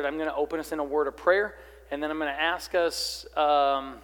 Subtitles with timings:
[0.00, 1.54] I'm going to open us in a word of prayer,
[1.90, 3.96] and then I'm going to ask us um,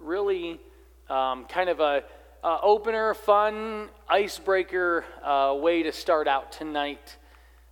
[0.00, 0.60] really
[1.08, 2.02] um, kind of a,
[2.42, 7.16] a, opener, fun, icebreaker uh, way to start out tonight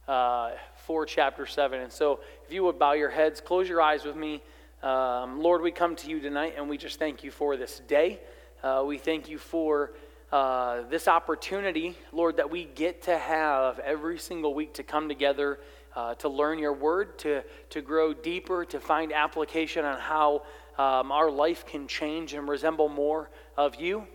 [0.07, 0.53] uh,
[0.87, 1.81] for chapter 7.
[1.81, 4.41] And so, if you would bow your heads, close your eyes with me.
[4.83, 8.21] Um, Lord, we come to you tonight, and we just thank you for this day.
[8.63, 9.93] Uh, we thank you for
[10.31, 15.59] uh, this opportunity, Lord, that we get to have every single week to come together
[15.95, 20.43] uh, to learn your word, to, to grow deeper, to find application on how
[20.79, 24.07] um, our life can change and resemble more of you.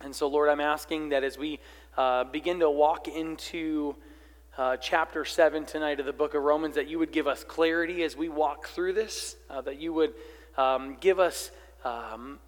[0.00, 1.60] And so, Lord, I'm asking that as we
[1.96, 3.96] uh, begin to walk into
[4.56, 8.02] uh, chapter 7 tonight of the book of Romans, that you would give us clarity
[8.02, 10.14] as we walk through this, uh, that you would
[10.56, 11.50] um, give us
[11.84, 12.38] um,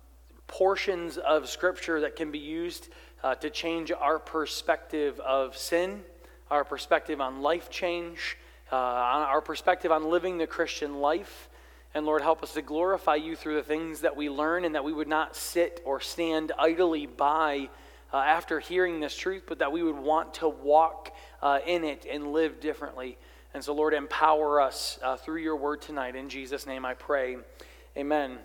[0.47, 2.88] portions of Scripture that can be used
[3.22, 6.02] uh, to change our perspective of sin,
[6.50, 8.36] our perspective on life change,
[8.73, 11.48] uh, on our perspective on living the Christian life.
[11.95, 14.84] And Lord, help us to glorify you through the things that we learn and that
[14.84, 17.69] we would not sit or stand idly by
[18.12, 22.06] uh, after hearing this truth, but that we would want to walk uh, in it
[22.11, 23.19] and live differently.
[23.55, 26.14] And so, Lord, empower us uh, through your word tonight.
[26.14, 27.39] In Jesus' name I pray.
[27.97, 28.39] Amen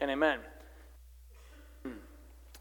[0.00, 0.40] and amen.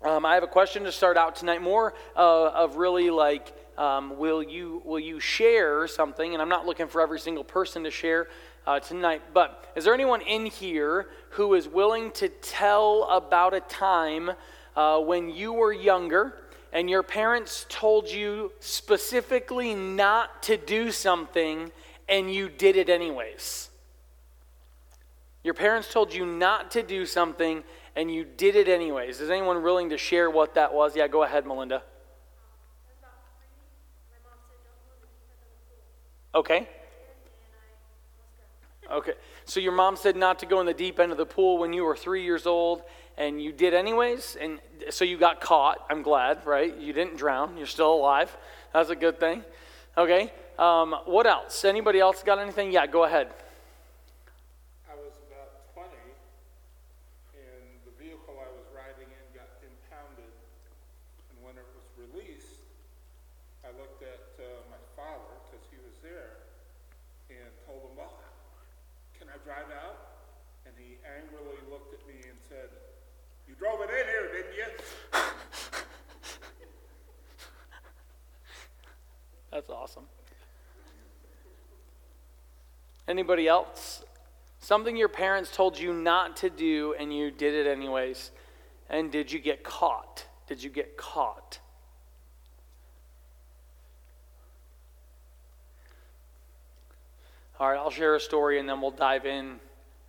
[0.03, 4.17] Um, I have a question to start out tonight, more uh, of really like, um,
[4.17, 6.33] will you will you share something?
[6.33, 8.27] And I'm not looking for every single person to share
[8.67, 13.59] uh, tonight, but is there anyone in here who is willing to tell about a
[13.61, 14.31] time
[14.75, 16.37] uh, when you were younger
[16.71, 21.71] and your parents told you specifically not to do something
[22.07, 23.69] and you did it anyways?
[25.43, 27.63] Your parents told you not to do something
[27.95, 29.19] and you did it anyways.
[29.19, 30.95] Is anyone willing to share what that was?
[30.95, 31.83] Yeah, go ahead, Melinda.
[36.33, 36.67] Okay.
[38.89, 39.13] Okay.
[39.45, 41.73] So your mom said not to go in the deep end of the pool when
[41.73, 42.83] you were three years old,
[43.17, 44.59] and you did anyways, and
[44.89, 45.85] so you got caught.
[45.89, 46.75] I'm glad, right?
[46.77, 47.57] You didn't drown.
[47.57, 48.35] You're still alive.
[48.73, 49.43] That's a good thing.
[49.97, 50.31] Okay.
[50.57, 51.65] Um, what else?
[51.65, 52.71] Anybody else got anything?
[52.71, 53.33] Yeah, go ahead.
[73.61, 74.65] drove it in here, didn't you?
[79.61, 80.05] That's awesome.
[83.07, 84.03] Anybody else?
[84.59, 88.31] Something your parents told you not to do and you did it anyways.
[88.89, 90.25] And did you get caught?
[90.47, 91.59] Did you get caught?
[97.59, 99.59] All right, I'll share a story and then we'll dive in.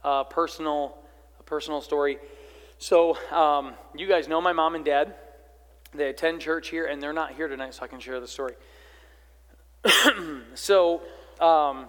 [0.03, 0.97] Uh, personal,
[1.39, 2.19] a personal story.
[2.79, 5.15] So, um, you guys know my mom and dad.
[5.93, 8.55] They attend church here, and they're not here tonight, so I can share the story.
[10.55, 11.03] so,
[11.41, 11.87] um,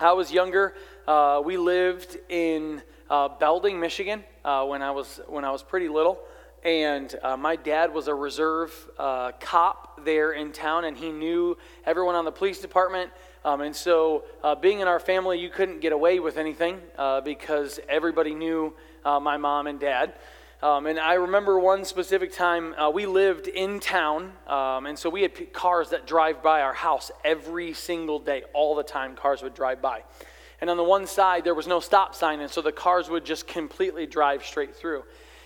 [0.00, 0.74] I was younger.
[1.06, 5.88] Uh, we lived in uh, Belding, Michigan, uh, when I was when I was pretty
[5.88, 6.18] little,
[6.64, 11.58] and uh, my dad was a reserve uh, cop there in town, and he knew
[11.84, 13.10] everyone on the police department.
[13.44, 16.80] Um, and so, uh, being in our family, you couldn't get away with anything
[17.24, 18.74] because everybody knew
[19.04, 20.14] my mom and dad.
[20.60, 25.08] Um, and I remember one specific time uh, we lived in town, um, and so
[25.08, 29.14] we had p- cars that drive by our house every single day, all the time.
[29.14, 30.02] Cars would drive by,
[30.60, 33.24] and on the one side there was no stop sign, and so the cars would
[33.24, 35.04] just completely drive straight through.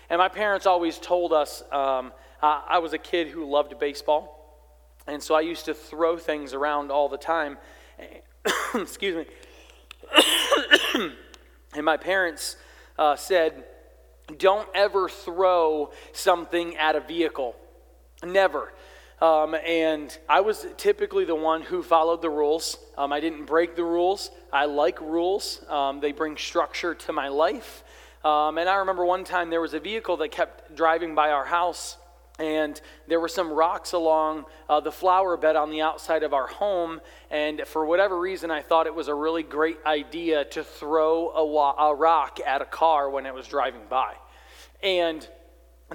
[0.09, 4.73] And my parents always told us um, I, I was a kid who loved baseball,
[5.05, 7.59] and so I used to throw things around all the time.
[8.73, 9.27] Excuse
[10.95, 11.11] me.
[11.75, 12.55] and my parents
[12.97, 13.65] uh, said,
[14.37, 17.55] Don't ever throw something at a vehicle.
[18.23, 18.73] Never.
[19.21, 22.77] Um, and I was typically the one who followed the rules.
[22.97, 24.31] Um, I didn't break the rules.
[24.51, 27.83] I like rules, um, they bring structure to my life.
[28.23, 31.45] Um, and I remember one time there was a vehicle that kept driving by our
[31.45, 31.97] house
[32.39, 36.47] and there were some rocks along uh, the flower bed on the outside of our
[36.47, 36.99] home.
[37.29, 41.45] And for whatever reason, I thought it was a really great idea to throw a,
[41.45, 44.15] wa- a rock at a car when it was driving by.
[44.83, 45.27] And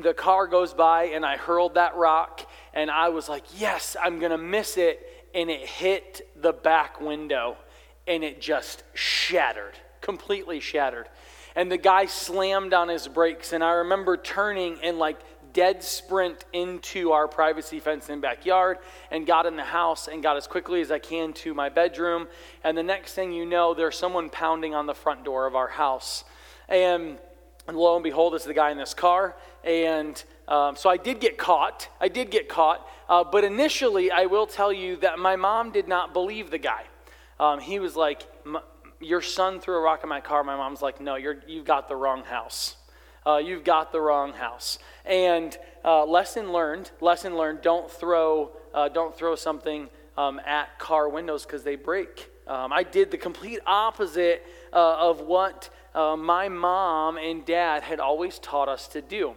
[0.00, 4.18] the car goes by, and I hurled that rock, and I was like, Yes, I'm
[4.18, 5.04] going to miss it.
[5.34, 7.58] And it hit the back window,
[8.06, 11.08] and it just shattered, completely shattered
[11.56, 15.18] and the guy slammed on his brakes and i remember turning and like
[15.52, 18.78] dead sprint into our privacy fence in backyard
[19.10, 22.28] and got in the house and got as quickly as I can to my bedroom.
[22.64, 25.68] And the next thing you know, there's someone pounding on the front door of our
[25.68, 26.24] house.
[26.68, 27.18] And,
[27.68, 29.36] and lo and behold, it's the guy in this car.
[29.62, 31.88] And um, so I did get caught.
[32.00, 32.88] I did get caught.
[33.08, 36.84] Uh, but initially, I will tell you that my mom did not believe the guy.
[37.38, 38.26] Um, he was like,
[39.00, 40.42] Your son threw a rock in my car.
[40.42, 42.76] My mom's like, No, you're, you've got the wrong house.
[43.26, 44.78] Uh, you've got the wrong house.
[45.04, 46.90] And uh, lesson learned.
[47.02, 47.60] Lesson learned.
[47.60, 48.52] Don't throw.
[48.72, 52.30] Uh, don't throw something um, at car windows because they break.
[52.46, 55.68] Um, I did the complete opposite uh, of what
[55.98, 59.34] uh, my mom and dad had always taught us to do.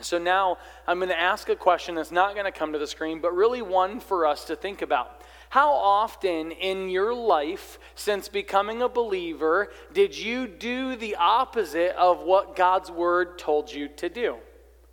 [0.00, 2.86] So now I'm going to ask a question that's not going to come to the
[2.86, 5.22] screen, but really one for us to think about.
[5.48, 12.22] How often in your life, since becoming a believer, did you do the opposite of
[12.22, 14.36] what God's word told you to do?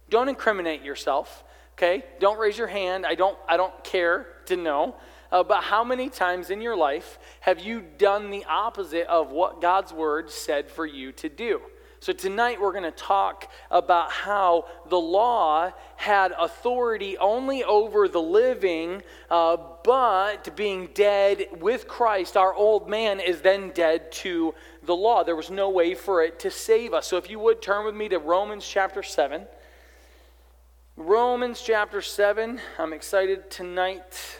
[0.10, 2.06] Don't incriminate yourself, okay?
[2.20, 3.06] Don't raise your hand.
[3.06, 4.96] I don't, I don't care to know.
[5.32, 9.62] Uh, but how many times in your life have you done the opposite of what
[9.62, 11.62] God's word said for you to do?
[12.00, 18.22] So, tonight we're going to talk about how the law had authority only over the
[18.22, 19.02] living,
[19.32, 24.54] uh, but being dead with Christ, our old man is then dead to
[24.84, 25.24] the law.
[25.24, 27.08] There was no way for it to save us.
[27.08, 29.48] So, if you would turn with me to Romans chapter 7.
[30.96, 32.62] Romans chapter 7.
[32.78, 34.40] I'm excited tonight.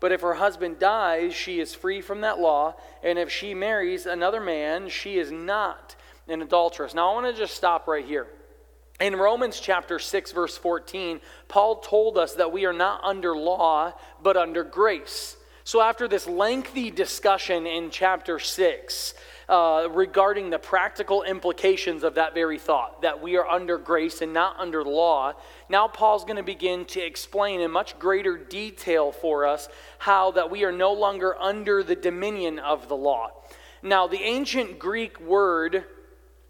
[0.00, 4.06] But if her husband dies, she is free from that law, and if she marries
[4.06, 5.96] another man, she is not
[6.28, 6.94] an adulteress.
[6.94, 8.28] Now, I want to just stop right here.
[9.00, 13.92] In Romans chapter 6, verse 14, Paul told us that we are not under law,
[14.20, 15.36] but under grace.
[15.62, 19.14] So, after this lengthy discussion in chapter 6
[19.48, 24.32] uh, regarding the practical implications of that very thought, that we are under grace and
[24.32, 25.34] not under law,
[25.68, 29.68] now Paul's going to begin to explain in much greater detail for us
[29.98, 33.32] how that we are no longer under the dominion of the law.
[33.82, 35.84] Now, the ancient Greek word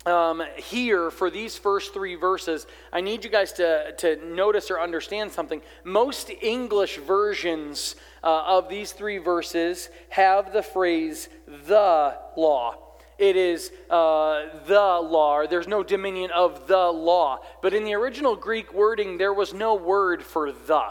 [0.06, 4.80] um, here for these first three verses, I need you guys to, to notice or
[4.80, 5.60] understand something.
[5.84, 12.76] Most English versions uh, of these three verses have the phrase the law.
[13.18, 15.44] It is uh, the law.
[15.46, 17.40] There's no dominion of the law.
[17.60, 20.90] But in the original Greek wording, there was no word for the.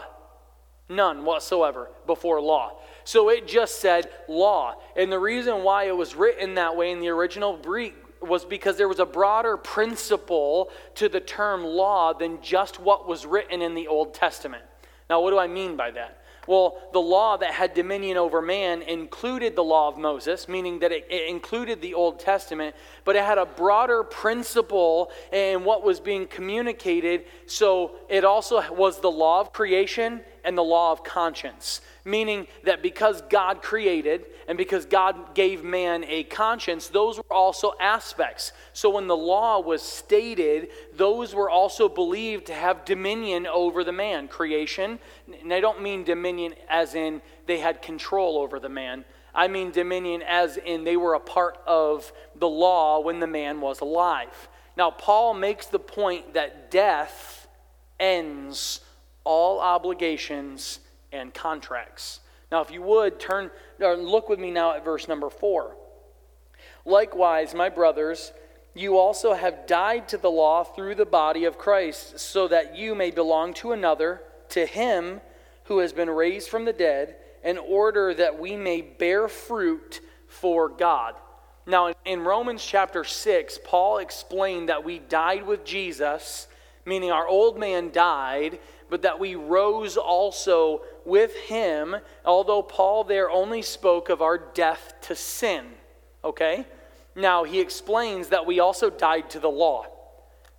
[0.88, 2.78] None whatsoever before law.
[3.04, 4.76] So it just said law.
[4.96, 8.76] And the reason why it was written that way in the original Greek was because
[8.76, 13.74] there was a broader principle to the term law than just what was written in
[13.74, 14.64] the Old Testament.
[15.08, 16.22] Now, what do I mean by that?
[16.46, 20.92] Well, the law that had dominion over man included the law of Moses, meaning that
[20.92, 22.74] it, it, included the Old Testament,
[23.04, 27.24] but it had a broader principle in what was being communicated.
[27.44, 32.82] So it also was the law of creation and the law of conscience, meaning that
[32.82, 38.52] because God created and because God gave man a conscience, those were also aspects.
[38.72, 43.92] So when the law was stated, those were also believed to have dominion over the
[43.92, 44.26] man.
[44.26, 44.98] Creation,
[45.42, 49.04] and I don't mean dominion as in they had control over the man.
[49.34, 53.60] I mean dominion as in they were a part of the law when the man
[53.60, 54.48] was alive.
[54.78, 57.48] Now, Paul makes the point that death
[58.00, 58.80] ends
[59.28, 60.80] all obligations
[61.12, 62.20] and contracts.
[62.50, 65.76] Now, if you would, turn or look with me now at verse number four.
[66.86, 68.32] Likewise, my brothers,
[68.74, 72.94] you also have died to the law through the body of Christ, so that you
[72.94, 75.20] may belong to another, to him
[75.64, 80.70] who has been raised from the dead, in order that we may bear fruit for
[80.70, 81.16] God.
[81.66, 86.48] Now, in Romans chapter 6, Paul explained that we died with Jesus,
[86.88, 93.30] meaning our old man died, but that we rose also with him, although Paul there
[93.30, 95.66] only spoke of our death to sin.
[96.24, 96.66] Okay?
[97.14, 99.86] Now, he explains that we also died to the law.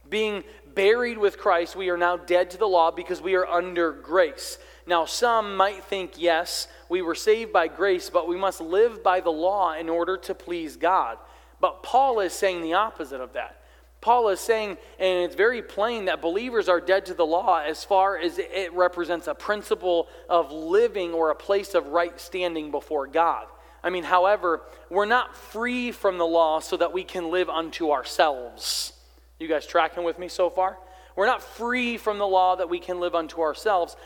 [0.07, 0.43] Being
[0.73, 4.57] buried with Christ, we are now dead to the law because we are under grace.
[4.85, 9.19] Now, some might think, yes, we were saved by grace, but we must live by
[9.19, 11.17] the law in order to please God.
[11.59, 13.58] But Paul is saying the opposite of that.
[14.01, 17.83] Paul is saying, and it's very plain, that believers are dead to the law as
[17.83, 23.07] far as it represents a principle of living or a place of right standing before
[23.07, 23.45] God.
[23.83, 27.91] I mean, however, we're not free from the law so that we can live unto
[27.91, 28.93] ourselves.
[29.37, 30.77] You guys tracking with me so far?
[31.15, 33.97] We're not free from the law that we can live unto ourselves.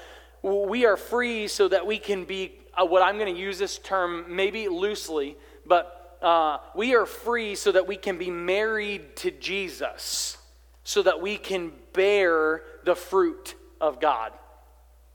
[0.41, 3.77] We are free so that we can be, uh, what I'm going to use this
[3.77, 9.29] term maybe loosely, but uh, we are free so that we can be married to
[9.29, 10.37] Jesus,
[10.83, 14.31] so that we can bear the fruit of God.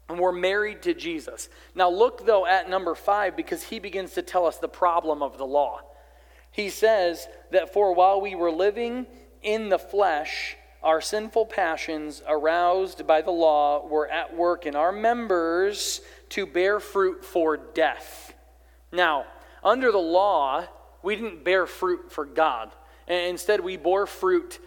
[0.08, 1.48] And we're married to Jesus.
[1.74, 5.38] Now, look though at number five because he begins to tell us the problem of
[5.38, 5.80] the law.
[6.50, 9.06] He says that for while we were living
[9.42, 14.92] in the flesh, our sinful passions, aroused by the law, were at work in our
[14.92, 16.00] members
[16.30, 18.34] to bear fruit for death.
[18.92, 19.26] Now,
[19.62, 20.66] under the law,
[21.02, 22.70] we didn't bear fruit for God.
[23.06, 24.58] Instead, we bore fruit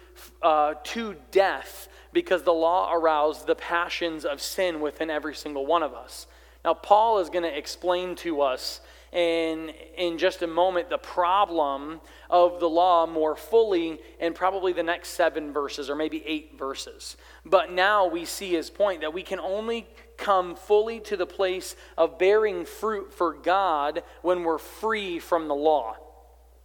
[0.41, 5.83] uh, to death because the law aroused the passions of sin within every single one
[5.83, 6.27] of us.
[6.65, 11.99] Now, Paul is going to explain to us in, in just a moment the problem
[12.29, 17.17] of the law more fully in probably the next seven verses or maybe eight verses.
[17.45, 21.75] But now we see his point that we can only come fully to the place
[21.97, 25.97] of bearing fruit for God when we're free from the law.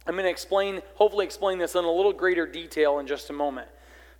[0.07, 3.33] I'm going to explain, hopefully, explain this in a little greater detail in just a
[3.33, 3.67] moment.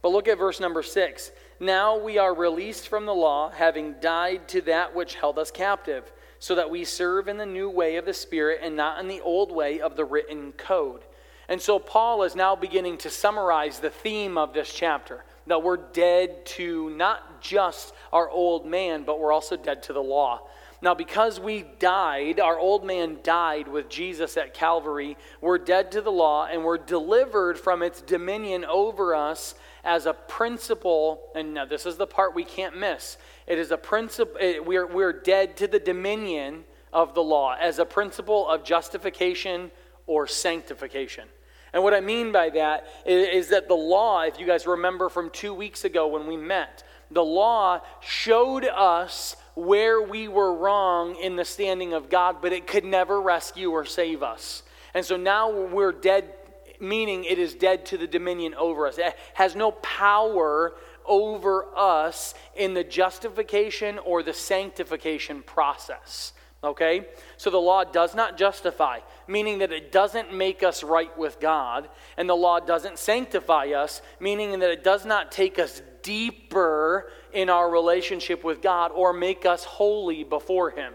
[0.02, 1.32] But look at verse number six.
[1.60, 6.12] Now we are released from the law, having died to that which held us captive,
[6.40, 9.22] so that we serve in the new way of the Spirit and not in the
[9.22, 11.02] old way of the written code.
[11.50, 15.78] And so Paul is now beginning to summarize the theme of this chapter that we're
[15.78, 20.42] dead to not just our old man, but we're also dead to the law.
[20.82, 26.02] Now, because we died, our old man died with Jesus at Calvary, we're dead to
[26.02, 31.32] the law and we're delivered from its dominion over us as a principle.
[31.34, 33.18] And now, this is the part we can't miss.
[33.48, 37.80] It is a principle, eh, we're, we're dead to the dominion of the law as
[37.80, 39.72] a principle of justification
[40.06, 41.28] or sanctification.
[41.74, 45.10] And what I mean by that is, is that the law, if you guys remember
[45.10, 51.16] from two weeks ago when we met, the law showed us where we were wrong
[51.16, 54.62] in the standing of God, but it could never rescue or save us.
[54.94, 56.32] And so now we're dead,
[56.80, 59.00] meaning it is dead to the dominion over us.
[59.00, 60.76] It has no power
[61.08, 66.34] over us in the justification or the sanctification process.
[66.64, 67.08] Okay?
[67.38, 71.90] So the law does not justify, meaning that it doesn't make us right with God.
[72.16, 77.50] And the law doesn't sanctify us, meaning that it does not take us deeper in
[77.50, 80.94] our relationship with God or make us holy before Him.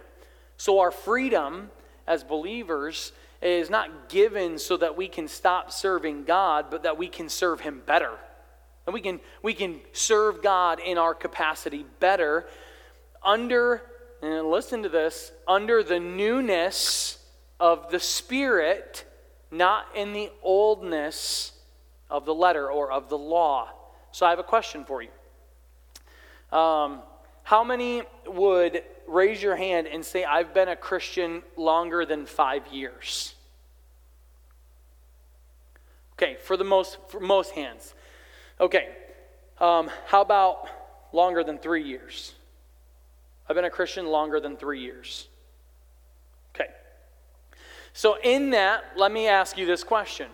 [0.56, 1.70] So our freedom
[2.06, 7.08] as believers is not given so that we can stop serving God, but that we
[7.08, 8.12] can serve Him better.
[8.86, 12.46] And we can, we can serve God in our capacity better
[13.24, 13.82] under
[14.22, 17.18] and listen to this, under the newness
[17.58, 19.04] of the Spirit,
[19.50, 21.52] not in the oldness
[22.08, 23.68] of the letter or of the law.
[24.12, 25.08] So I have a question for you.
[26.52, 27.00] Um,
[27.42, 32.66] how many would raise your hand and say, I've been a Christian longer than five
[32.68, 33.34] years?
[36.14, 37.94] Okay, for the most, for most hands.
[38.60, 38.90] Okay,
[39.58, 40.68] um, how about
[41.12, 42.34] longer than three years?
[43.48, 45.28] I've been a Christian longer than three years.
[46.54, 46.70] Okay.
[47.92, 50.28] So, in that, let me ask you this question,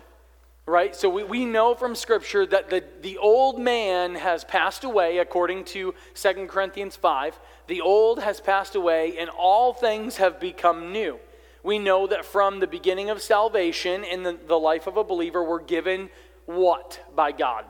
[0.69, 0.95] right?
[0.95, 5.65] So, we, we know from Scripture that the, the old man has passed away, according
[5.65, 7.39] to 2 Corinthians 5.
[7.67, 11.19] The old has passed away, and all things have become new.
[11.63, 15.43] We know that from the beginning of salvation in the, the life of a believer,
[15.43, 16.09] we're given
[16.45, 17.65] what by God?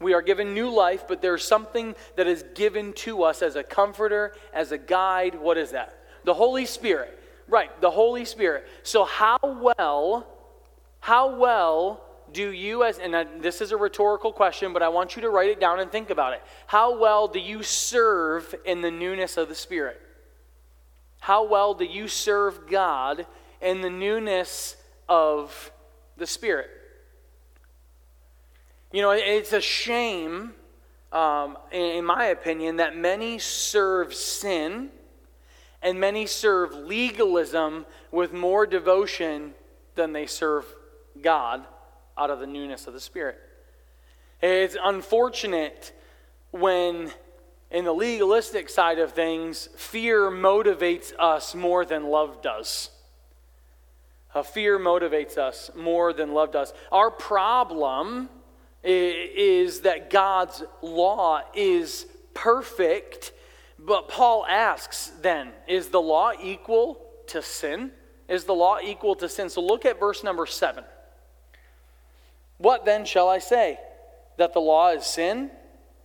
[0.00, 3.62] We are given new life, but there's something that is given to us as a
[3.62, 5.34] comforter, as a guide.
[5.34, 5.96] What is that?
[6.24, 7.18] The Holy Spirit.
[7.48, 8.66] Right, the Holy Spirit.
[8.82, 10.26] So, how well,
[11.02, 12.00] how well
[12.32, 15.50] do you, as, and this is a rhetorical question, but I want you to write
[15.50, 16.42] it down and think about it.
[16.68, 20.00] How well do you serve in the newness of the Spirit?
[21.18, 23.26] How well do you serve God
[23.60, 24.76] in the newness
[25.08, 25.72] of
[26.18, 26.70] the Spirit?
[28.92, 30.52] You know, it's a shame,
[31.10, 34.90] um, in my opinion, that many serve sin
[35.82, 39.54] and many serve legalism with more devotion
[39.96, 40.64] than they serve
[41.22, 41.64] God
[42.18, 43.38] out of the newness of the Spirit.
[44.40, 45.92] It's unfortunate
[46.50, 47.10] when,
[47.70, 52.90] in the legalistic side of things, fear motivates us more than love does.
[54.34, 56.72] Uh, fear motivates us more than love does.
[56.90, 58.28] Our problem
[58.82, 63.32] is that God's law is perfect.
[63.78, 67.92] But Paul asks then, is the law equal to sin?
[68.28, 69.48] Is the law equal to sin?
[69.48, 70.84] So look at verse number seven.
[72.62, 73.78] What then shall I say?
[74.38, 75.50] That the law is sin?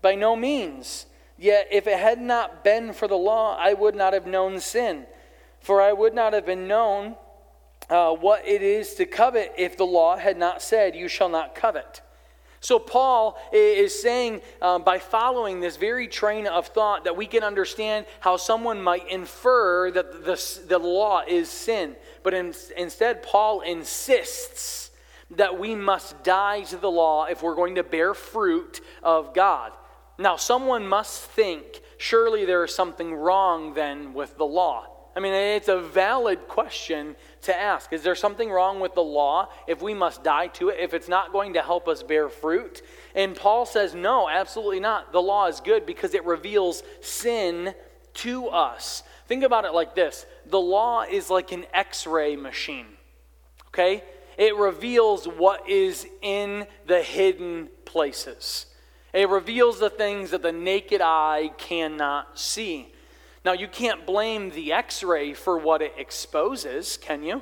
[0.02, 1.06] By no means.
[1.38, 5.06] Yet if it had not been for the law, I would not have known sin.
[5.62, 7.16] For I would not have been known
[7.90, 11.54] uh, what it is to covet if the law had not said, You shall not
[11.54, 12.02] covet.
[12.60, 17.44] So, Paul is saying um, by following this very train of thought that we can
[17.44, 21.96] understand how someone might infer that the, the law is sin.
[22.24, 24.87] But in, instead, Paul insists
[25.32, 29.74] that we must die to the law if we're going to bear fruit of God.
[30.18, 34.88] Now, someone must think, surely there is something wrong then with the law.
[35.16, 37.92] I mean, it's a valid question to ask.
[37.92, 41.10] Is there something wrong with the law if we must die to it, if it's
[41.10, 42.84] not going to help us bear fruit?
[43.16, 45.12] And Paul says, no, absolutely not.
[45.12, 47.74] The law is good because it reveals sin
[48.16, 49.02] to us.
[49.28, 52.88] Think about it like this the law is like an x ray machine,
[53.70, 54.04] okay?
[54.38, 58.68] It reveals what is in the hidden places.
[59.14, 62.94] It reveals the things that the naked eye cannot see.
[63.44, 67.42] Now, you can't blame the x ray for what it exposes, can you?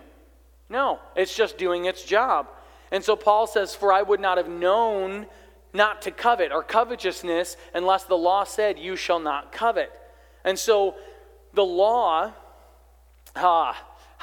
[0.69, 2.47] No, it's just doing its job.
[2.91, 5.25] And so Paul says, For I would not have known
[5.73, 9.91] not to covet or covetousness unless the law said, You shall not covet.
[10.43, 10.95] And so
[11.53, 12.33] the law,
[13.35, 13.75] ah,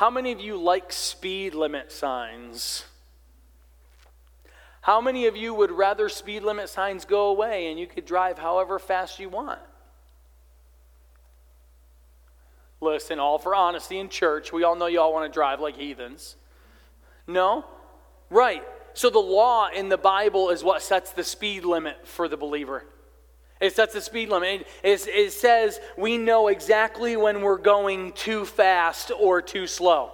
[0.02, 2.86] how many of you like speed limit signs?
[4.80, 8.36] How many of you would rather speed limit signs go away and you could drive
[8.36, 9.60] however fast you want?
[12.80, 14.52] Listen, all for honesty in church.
[14.52, 16.34] We all know y'all want to drive like heathens.
[17.28, 17.64] No?
[18.28, 18.64] Right.
[18.94, 22.84] So the law in the Bible is what sets the speed limit for the believer.
[23.62, 24.66] It sets the speed limit.
[24.82, 30.10] It, it, says we know exactly when we're going too fast or too slow.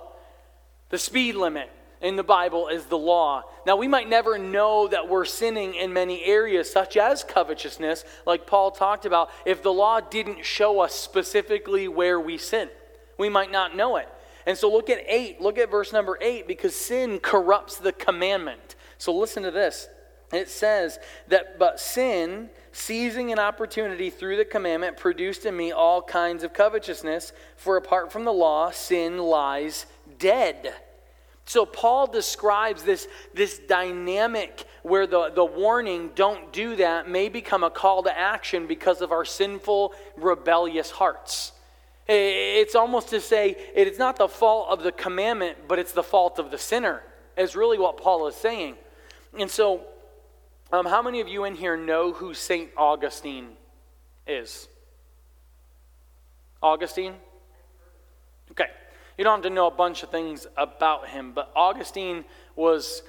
[0.90, 1.70] The speed limit
[2.02, 3.44] in the Bible is the law.
[3.66, 8.46] Now, we might never know that we're sinning in many areas, such as covetousness, like
[8.46, 12.68] Paul talked about, if the law didn't show us specifically where we sin.
[13.18, 14.08] We might not know it.
[14.46, 15.40] And so, look at 8.
[15.40, 18.76] Look at verse number 8, because sin corrupts the commandment.
[18.98, 19.88] So, listen to this.
[20.32, 26.00] It says that, but sin, seizing an opportunity through the commandment, produced in me all
[26.00, 29.86] kinds of covetousness, for apart from the law, sin lies
[30.18, 30.72] dead.
[31.44, 37.64] So Paul describes this, this dynamic where the, the warning, don't do that, may become
[37.64, 41.52] a call to action because of our sinful, rebellious hearts.
[42.06, 46.02] It's almost to say it is not the fault of the commandment, but it's the
[46.02, 47.02] fault of the sinner,
[47.36, 48.76] is really what Paul is saying.
[49.38, 49.84] And so,
[50.72, 52.70] um, how many of you in here know who St.
[52.76, 53.48] Augustine
[54.26, 54.68] is?
[56.62, 57.14] Augustine?
[58.50, 58.66] Okay.
[59.16, 63.02] You don't have to know a bunch of things about him, but Augustine was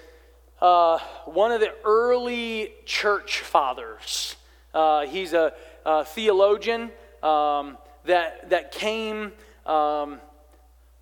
[0.61, 4.35] uh, one of the early church fathers.
[4.73, 5.53] Uh, he's a,
[5.85, 6.91] a theologian
[7.21, 9.33] um, that, that came
[9.65, 10.19] um,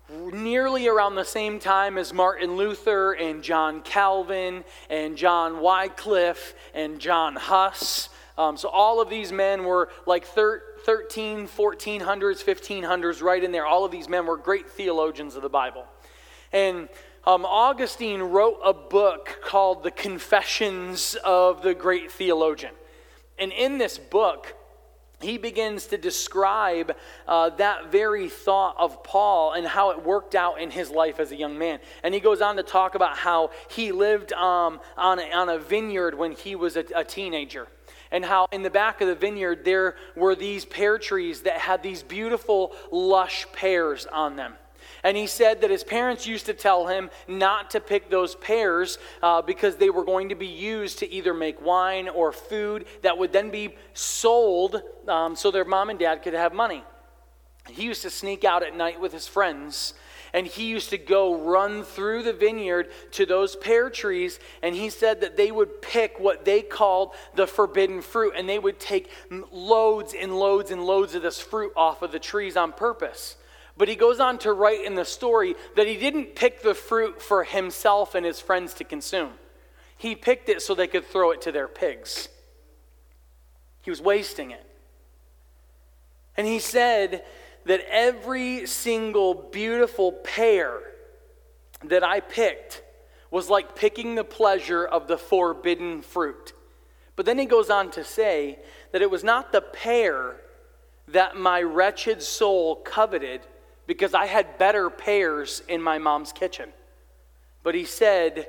[0.08, 6.98] nearly around the same time as Martin Luther and John Calvin and John Wycliffe and
[6.98, 8.08] John Huss.
[8.38, 13.66] Um, so all of these men were like thir- 13, 1400s, 1500s, right in there.
[13.66, 15.84] All of these men were great theologians of the Bible.
[16.52, 16.88] And
[17.26, 22.72] um, Augustine wrote a book called The Confessions of the Great Theologian.
[23.38, 24.54] And in this book,
[25.20, 30.60] he begins to describe uh, that very thought of Paul and how it worked out
[30.60, 31.80] in his life as a young man.
[32.04, 35.58] And he goes on to talk about how he lived um, on, a, on a
[35.58, 37.66] vineyard when he was a, a teenager
[38.10, 41.82] and how in the back of the vineyard there were these pear trees that had
[41.82, 44.54] these beautiful, lush pears on them.
[45.04, 48.98] And he said that his parents used to tell him not to pick those pears
[49.22, 53.16] uh, because they were going to be used to either make wine or food that
[53.16, 56.82] would then be sold um, so their mom and dad could have money.
[57.68, 59.94] He used to sneak out at night with his friends
[60.32, 64.90] and he used to go run through the vineyard to those pear trees and he
[64.90, 69.10] said that they would pick what they called the forbidden fruit and they would take
[69.50, 73.36] loads and loads and loads of this fruit off of the trees on purpose
[73.78, 77.22] but he goes on to write in the story that he didn't pick the fruit
[77.22, 79.32] for himself and his friends to consume.
[79.96, 82.28] He picked it so they could throw it to their pigs.
[83.82, 84.64] He was wasting it.
[86.36, 87.24] And he said
[87.66, 90.80] that every single beautiful pear
[91.84, 92.82] that I picked
[93.30, 96.52] was like picking the pleasure of the forbidden fruit.
[97.14, 98.58] But then he goes on to say
[98.92, 100.36] that it was not the pear
[101.08, 103.42] that my wretched soul coveted
[103.88, 106.68] because I had better pears in my mom's kitchen.
[107.62, 108.46] But he said,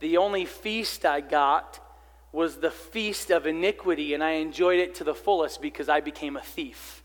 [0.00, 1.80] The only feast I got
[2.30, 6.36] was the feast of iniquity, and I enjoyed it to the fullest because I became
[6.36, 7.02] a thief.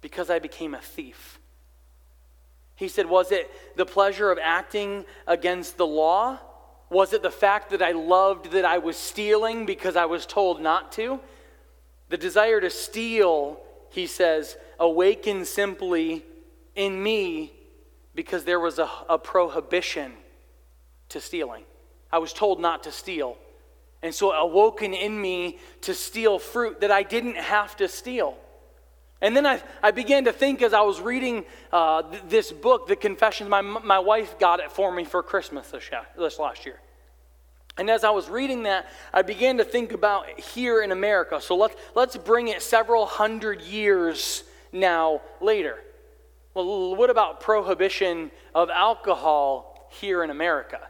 [0.00, 1.38] Because I became a thief.
[2.74, 6.40] He said, Was it the pleasure of acting against the law?
[6.90, 10.60] Was it the fact that I loved that I was stealing because I was told
[10.60, 11.20] not to?
[12.08, 16.24] The desire to steal, he says, awakened simply
[16.74, 17.52] in me
[18.14, 20.12] because there was a, a prohibition
[21.10, 21.64] to stealing.
[22.12, 23.36] I was told not to steal.
[24.02, 28.36] And so awoken in me to steal fruit that I didn't have to steal.
[29.20, 32.88] And then I, I began to think as I was reading uh, th- this book,
[32.88, 36.64] The Confessions, my, my wife got it for me for Christmas this, year, this last
[36.64, 36.80] year.
[37.78, 41.40] And as I was reading that, I began to think about here in America.
[41.40, 45.78] So let's, let's bring it several hundred years now later.
[46.52, 50.80] Well, what about prohibition of alcohol here in America?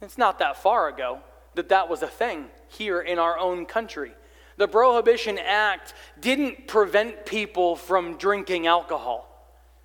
[0.00, 1.20] It's not that far ago
[1.54, 4.12] that that was a thing here in our own country.
[4.58, 9.28] The Prohibition Act didn't prevent people from drinking alcohol.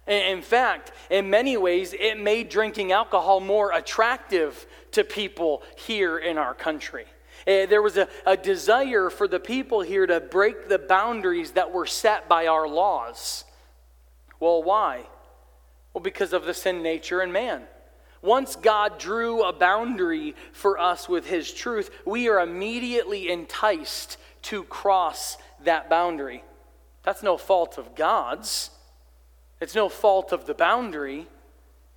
[0.08, 4.66] In fact, in many ways, it made drinking alcohol more attractive
[4.98, 7.06] to people here in our country.
[7.46, 11.72] Eh, there was a, a desire for the people here to break the boundaries that
[11.72, 13.46] were set by our laws.
[14.40, 15.06] Well, why?
[15.94, 17.62] Well, because of the sin nature in man.
[18.24, 24.64] Once God drew a boundary for us with His truth, we are immediately enticed to
[24.64, 26.44] cross that boundary.
[27.04, 28.72] That's no fault of God's.
[29.62, 31.28] It's no fault of the boundary.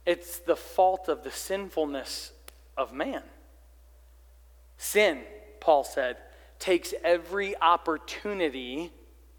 [0.05, 2.33] It's the fault of the sinfulness
[2.81, 3.23] of man.
[4.79, 5.21] Sin,
[5.61, 6.17] Paul said,
[6.59, 8.91] takes every opportunity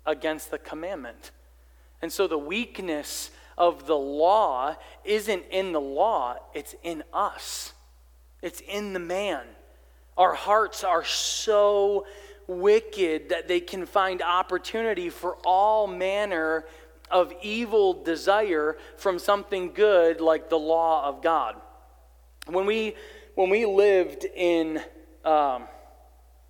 [0.05, 1.31] against the commandment.
[2.03, 7.73] And so the weakness of the law isn't in the law, it's in us,
[8.43, 9.41] it's in the man.
[10.17, 12.05] Our hearts are so
[12.45, 16.65] wicked that they can find opportunity for all manner
[17.09, 21.55] of evil desire from something good like the law of God.
[22.47, 22.95] When we,
[23.35, 24.81] when we lived in,
[25.23, 25.63] um,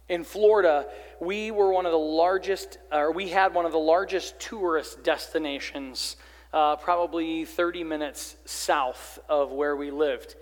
[0.10, 0.88] in Florida,
[1.20, 6.16] we were one of the largest, or we had one of the largest tourist destinations,
[6.54, 10.36] uh, probably 30 minutes south of where we lived.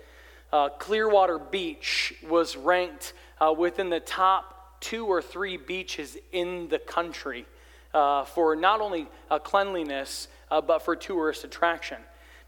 [0.52, 6.78] Uh, Clearwater Beach was ranked uh, within the top two or three beaches in the
[6.78, 7.46] country
[7.92, 11.98] uh, for not only uh, cleanliness, uh, but for tourist attraction.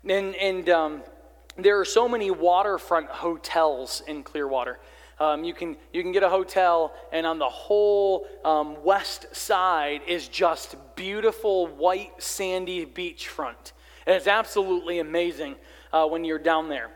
[0.09, 1.03] And, and um,
[1.57, 4.79] there are so many waterfront hotels in Clearwater.
[5.21, 10.01] Um, you, can, you can get a hotel, and on the whole um, west side
[10.09, 13.73] is just beautiful white sandy beachfront.
[14.07, 15.57] And it's absolutely amazing
[15.93, 16.91] uh, when you're down there.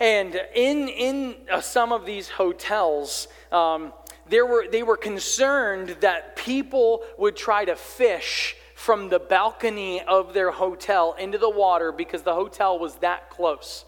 [0.00, 3.92] And in, in uh, some of these hotels, um,
[4.28, 10.34] there were, they were concerned that people would try to fish from the balcony of
[10.34, 13.84] their hotel into the water because the hotel was that close.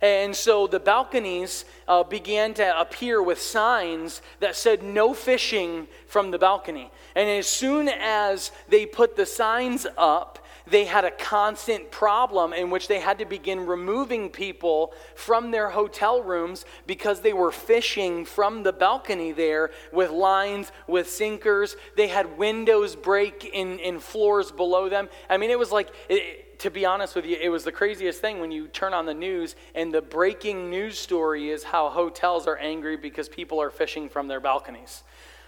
[0.00, 6.30] And so the balconies uh, began to appear with signs that said no fishing from
[6.30, 6.90] the balcony.
[7.14, 12.70] And as soon as they put the signs up, they had a constant problem in
[12.70, 18.24] which they had to begin removing people from their hotel rooms because they were fishing
[18.24, 21.76] from the balcony there with lines, with sinkers.
[21.96, 25.08] They had windows break in, in floors below them.
[25.30, 25.88] I mean, it was like.
[26.08, 29.06] It, to be honest with you, it was the craziest thing when you turn on
[29.06, 33.70] the news and the breaking news story is how hotels are angry because people are
[33.70, 35.04] fishing from their balconies.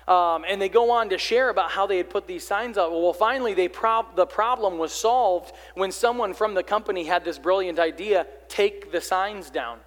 [0.07, 2.91] Um, and they go on to share about how they had put these signs up.
[2.91, 7.79] Well, finally, they the problem was solved when someone from the company had this brilliant
[7.79, 9.79] idea take the signs down.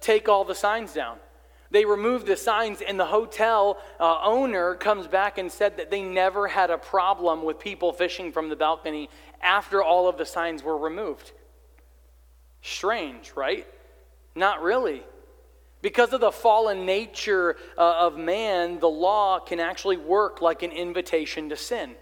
[0.00, 1.18] Take all the signs down.
[1.70, 6.02] They removed the signs, and the hotel uh, owner comes back and said that they
[6.02, 9.10] never had a problem with people fishing from the balcony
[9.44, 11.30] after all of the signs were removed.
[12.62, 13.66] Strange, right?
[14.34, 15.02] Not really.
[15.82, 20.72] Because of the fallen nature uh, of man, the law can actually work like an
[20.72, 21.94] invitation to sin.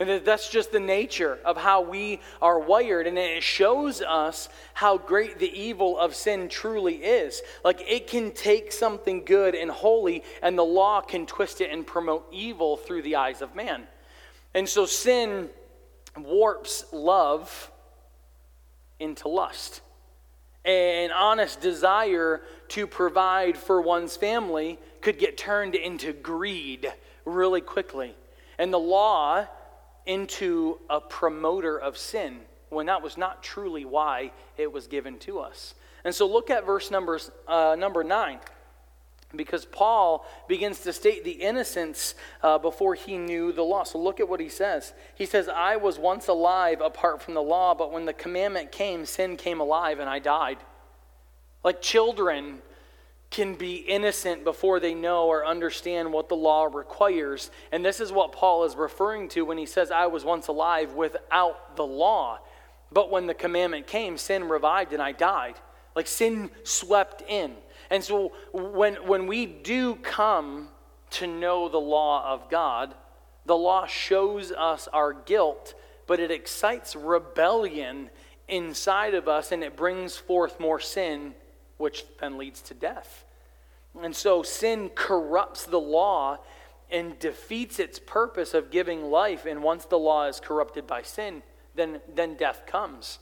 [0.00, 3.06] And that's just the nature of how we are wired.
[3.06, 7.42] And it shows us how great the evil of sin truly is.
[7.62, 11.86] Like it can take something good and holy, and the law can twist it and
[11.86, 13.84] promote evil through the eyes of man.
[14.52, 15.48] And so sin
[16.16, 17.70] warps love
[18.98, 19.80] into lust
[20.64, 26.90] an honest desire to provide for one's family could get turned into greed
[27.24, 28.16] really quickly.
[28.58, 29.46] And the law
[30.06, 35.38] into a promoter of sin when that was not truly why it was given to
[35.38, 35.74] us.
[36.04, 38.38] And so look at verse numbers, uh, number 9
[39.36, 43.84] because Paul begins to state the innocence uh, before he knew the law.
[43.84, 44.92] So look at what he says.
[45.14, 49.06] He says, I was once alive apart from the law, but when the commandment came,
[49.06, 50.58] sin came alive and I died.
[51.62, 52.62] Like children
[53.30, 57.50] can be innocent before they know or understand what the law requires.
[57.72, 60.92] And this is what Paul is referring to when he says, I was once alive
[60.92, 62.38] without the law.
[62.92, 65.56] But when the commandment came, sin revived and I died.
[65.96, 67.56] Like sin swept in.
[67.94, 70.66] And so when, when we do come
[71.10, 72.92] to know the law of God,
[73.46, 75.74] the law shows us our guilt,
[76.08, 78.10] but it excites rebellion
[78.48, 81.36] inside of us and it brings forth more sin,
[81.76, 83.24] which then leads to death.
[84.02, 86.40] And so sin corrupts the law
[86.90, 89.46] and defeats its purpose of giving life.
[89.46, 91.44] And once the law is corrupted by sin,
[91.76, 93.20] then, then death comes.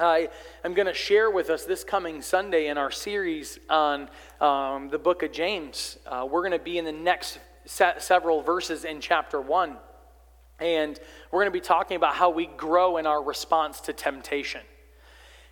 [0.00, 0.28] I
[0.62, 4.08] am going to share with us this coming Sunday in our series on
[4.40, 5.98] um, the book of James.
[6.06, 9.76] Uh, we're going to be in the next se- several verses in chapter 1.
[10.60, 11.00] And
[11.32, 14.60] we're going to be talking about how we grow in our response to temptation.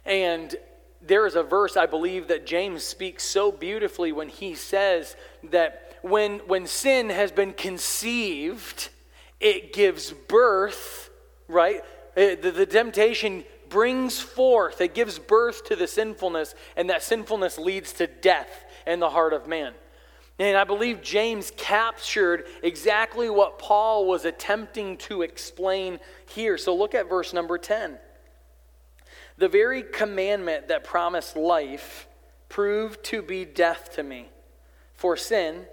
[0.04, 0.54] And
[1.02, 5.16] there is a verse I believe that James speaks so beautifully when he says
[5.50, 8.90] that when, when sin has been conceived,
[9.40, 11.11] it gives birth,
[11.48, 11.80] right?
[12.16, 17.59] Uh, the, the temptation brings forth, it gives birth to the sinfulness, and that sinfulness
[17.59, 19.74] leads to death in the heart of man.
[20.38, 25.98] And I believe James captured exactly what Paul was attempting to explain
[26.29, 26.59] here.
[26.59, 27.98] So look at verse number 10.
[29.38, 32.07] The very commandment that promised life
[32.48, 34.29] proved to be death to me.
[34.94, 35.66] For sin,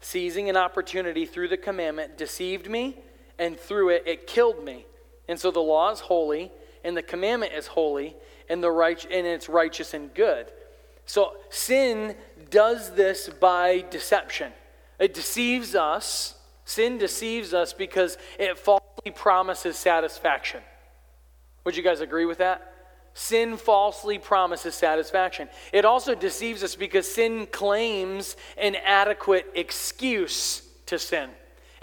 [0.00, 2.98] seizing an opportunity through the commandment, deceived me,
[3.38, 4.86] and through it, it killed me.
[5.28, 6.52] And so the law is holy
[6.84, 8.16] and the commandment is holy,
[8.48, 10.46] and, the right, and it's righteous and good.
[11.06, 12.16] So sin
[12.50, 14.52] does this by deception.
[14.98, 16.36] It deceives us.
[16.64, 20.60] Sin deceives us because it falsely promises satisfaction.
[21.64, 22.72] Would you guys agree with that?
[23.14, 25.48] Sin falsely promises satisfaction.
[25.72, 31.28] It also deceives us because sin claims an adequate excuse to sin.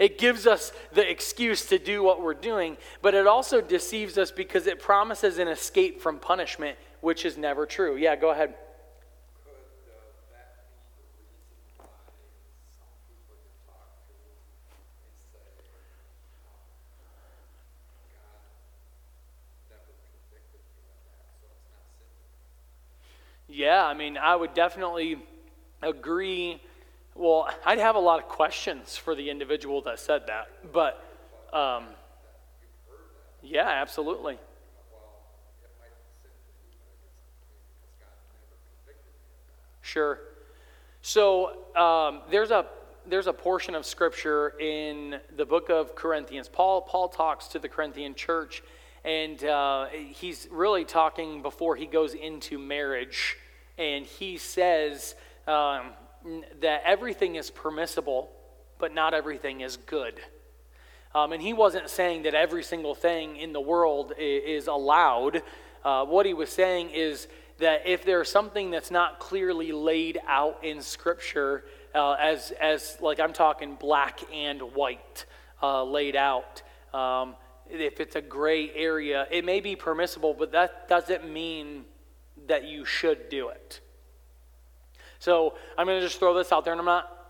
[0.00, 4.30] It gives us the excuse to do what we're doing, but it also deceives us
[4.30, 7.96] because it promises an escape from punishment, which is never true.
[7.96, 8.54] Yeah, go ahead.
[23.48, 25.18] Yeah, I mean, I would definitely
[25.82, 26.62] agree
[27.14, 31.04] well, I'd have a lot of questions for the individual that said that, but
[31.52, 31.84] um,
[33.42, 34.38] yeah, absolutely.
[39.82, 40.20] Sure.
[41.02, 42.66] So um, there's a
[43.08, 46.48] there's a portion of scripture in the book of Corinthians.
[46.48, 48.62] Paul Paul talks to the Corinthian church,
[49.04, 53.36] and uh, he's really talking before he goes into marriage,
[53.78, 55.14] and he says.
[55.46, 55.90] Um,
[56.60, 58.30] that everything is permissible,
[58.78, 60.20] but not everything is good.
[61.14, 65.42] Um, and he wasn't saying that every single thing in the world is, allowed.
[65.84, 67.26] Uh, what he was saying is
[67.58, 73.18] that if there's something that's not clearly laid out in Scripture, uh, as, as like
[73.18, 75.26] I'm talking black and white
[75.62, 76.62] uh, laid out,
[76.94, 77.34] um,
[77.68, 81.84] if it's a gray area, it may be permissible, but that doesn't mean
[82.46, 83.80] that you should do it.
[85.20, 87.28] So I'm going to just throw this out there, and I'm not,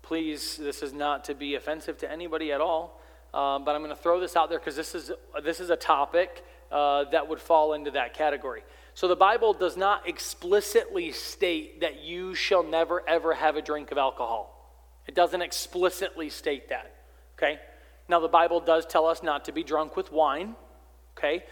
[0.00, 3.00] please, this is not to be offensive to anybody at all,
[3.34, 5.10] um, but I'm going to throw this out there because this is,
[5.42, 8.62] this is a topic uh, that would fall into that category.
[8.94, 13.90] So the Bible does not explicitly state that you shall never ever have a drink
[13.90, 14.56] of alcohol.
[15.08, 16.94] It doesn't explicitly state that.
[17.36, 17.58] Okay?
[18.08, 20.54] Now the Bible does tell us not to be drunk with wine.
[21.18, 21.44] Okay?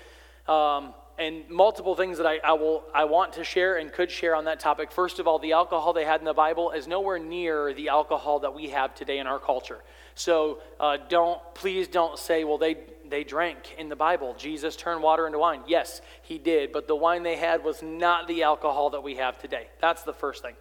[0.47, 4.35] Um, and multiple things that I, I, will I want to share and could share
[4.37, 4.93] on that topic.
[4.93, 8.41] First of all, the alcohol they had in the Bible is nowhere near the alcohol
[8.41, 9.79] that we have today in our culture.
[10.15, 12.77] So uh, don't please don't say, well, they
[13.09, 14.35] they drank in the Bible.
[14.39, 15.63] Jesus turned water into wine.
[15.67, 19.39] Yes, he did, but the wine they had was not the alcohol that we have
[19.39, 19.69] today.
[19.81, 20.55] That's the first thing.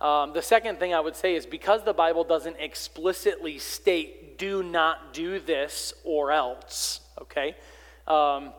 [0.00, 4.62] Um, the second thing I would say is because the Bible doesn't explicitly state, do
[4.62, 7.54] not do this or else, okay?
[8.08, 8.52] Um,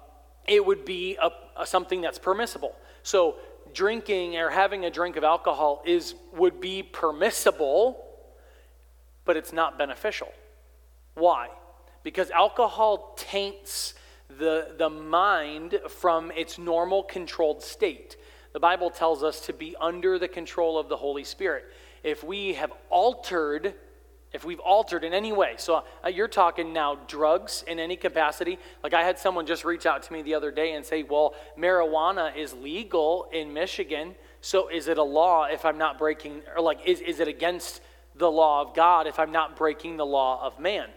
[0.48, 2.76] it would be a, a, something that's permissible.
[3.04, 3.38] So
[3.74, 8.04] drinking or having a drink of alcohol is would be permissible,
[9.26, 10.32] but it's not beneficial.
[11.16, 11.50] Why?
[12.04, 13.94] Because alcohol taints
[14.38, 18.18] the, the mind from its normal controlled state.
[18.52, 21.66] The Bible tells us to be under the control of the Holy Spirit.
[22.04, 23.74] If we have altered
[24.34, 25.54] if we've altered in any way.
[25.58, 28.58] So uh, you're talking now drugs in any capacity.
[28.84, 31.36] Like I had someone just reach out to me the other day and say, well,
[31.58, 34.16] marijuana is legal in Michigan.
[34.42, 37.82] So is it a law if I'm not breaking, or like, is, is it against
[38.16, 40.90] the law of God if I'm not breaking the law of man?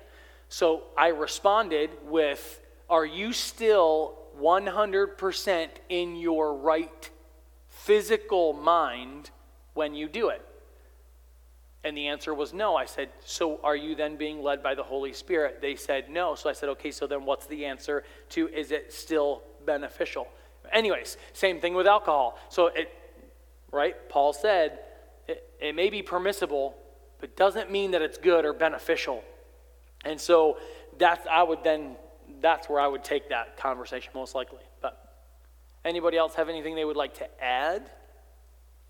[0.48, 7.10] So I responded with, are you still 100% in your right
[7.68, 9.30] physical mind
[9.74, 10.42] when you do it?
[11.86, 12.74] And the answer was no.
[12.74, 15.60] I said, So are you then being led by the Holy Spirit?
[15.62, 16.34] They said no.
[16.34, 20.26] So I said, Okay, so then what's the answer to is it still beneficial?
[20.72, 22.40] Anyways, same thing with alcohol.
[22.48, 22.92] So it,
[23.70, 23.94] right?
[24.08, 24.80] Paul said,
[25.28, 26.76] it, it may be permissible,
[27.20, 29.22] but doesn't mean that it's good or beneficial.
[30.04, 30.58] And so
[30.98, 31.94] that's, I would then,
[32.40, 34.64] that's where I would take that conversation most likely.
[34.82, 35.24] But
[35.84, 37.88] anybody else have anything they would like to add?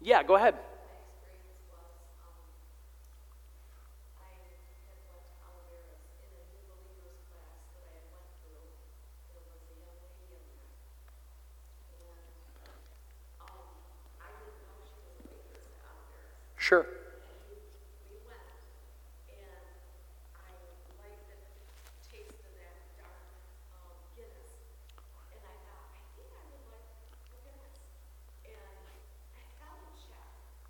[0.00, 0.54] Yeah, go ahead.
[16.66, 16.88] Sure.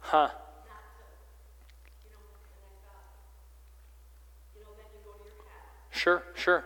[0.01, 0.29] Huh.
[5.91, 6.65] Sure, sure.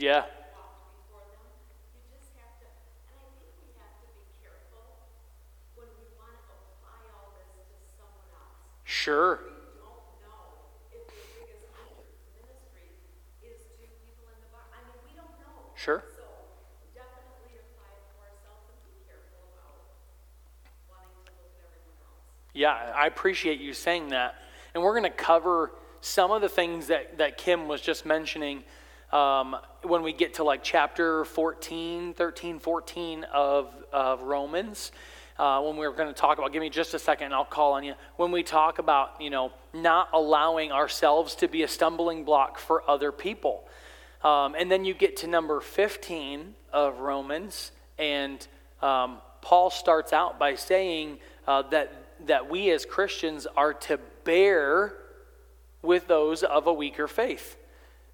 [0.00, 0.24] Yeah.
[8.84, 9.40] Sure.
[15.74, 16.02] Sure.
[22.54, 24.36] Yeah, I appreciate you saying that.
[24.72, 28.64] And we're going to cover some of the things that, that Kim was just mentioning
[29.12, 34.92] um, when we get to like chapter 14, 13, 14 of, of Romans.
[35.38, 37.72] Uh, when we're going to talk about, give me just a second and I'll call
[37.72, 37.94] on you.
[38.16, 42.88] When we talk about, you know, not allowing ourselves to be a stumbling block for
[42.88, 43.66] other people.
[44.22, 48.46] Um, and then you get to number 15 of Romans, and
[48.82, 54.94] um, Paul starts out by saying uh, that, that we as Christians are to bear
[55.80, 57.56] with those of a weaker faith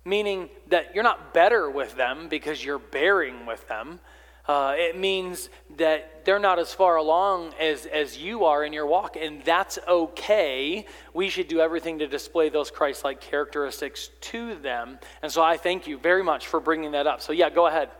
[0.06, 4.00] meaning that you're not better with them because you're bearing with them.
[4.46, 8.86] Uh, it means that they're not as far along as, as you are in your
[8.86, 10.86] walk, and that's okay.
[11.12, 15.00] We should do everything to display those Christ like characteristics to them.
[15.20, 17.20] And so I thank you very much for bringing that up.
[17.20, 17.90] So, yeah, go ahead.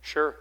[0.00, 0.36] Sure.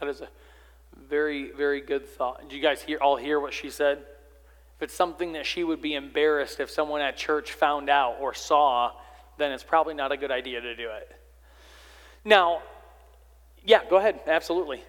[0.00, 0.28] That is a
[1.08, 2.42] very, very good thought.
[2.42, 3.98] Did you guys hear, all hear what she said?
[4.76, 8.34] If it's something that she would be embarrassed if someone at church found out or
[8.34, 8.92] saw,
[9.38, 11.10] then it's probably not a good idea to do it.
[12.24, 12.60] Now,
[13.64, 14.20] yeah, go ahead.
[14.26, 14.82] Absolutely.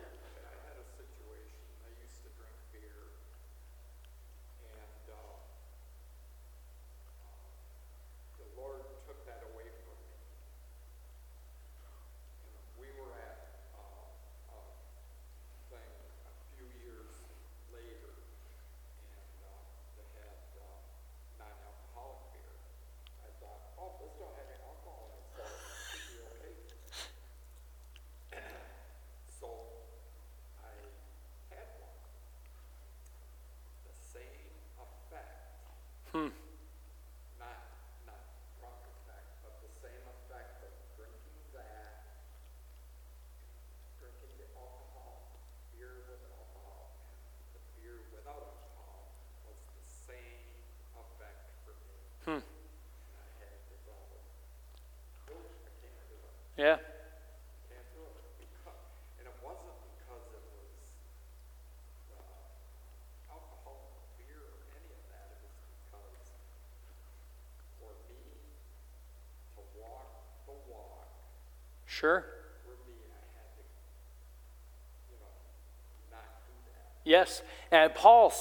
[56.57, 56.81] Yeah.
[59.21, 60.73] And it wasn't because it was
[71.97, 72.25] Sure.
[72.67, 73.13] Me, to,
[75.09, 75.25] you know,
[76.11, 77.09] not do that.
[77.09, 77.41] Yes.
[77.71, 78.31] And Paul,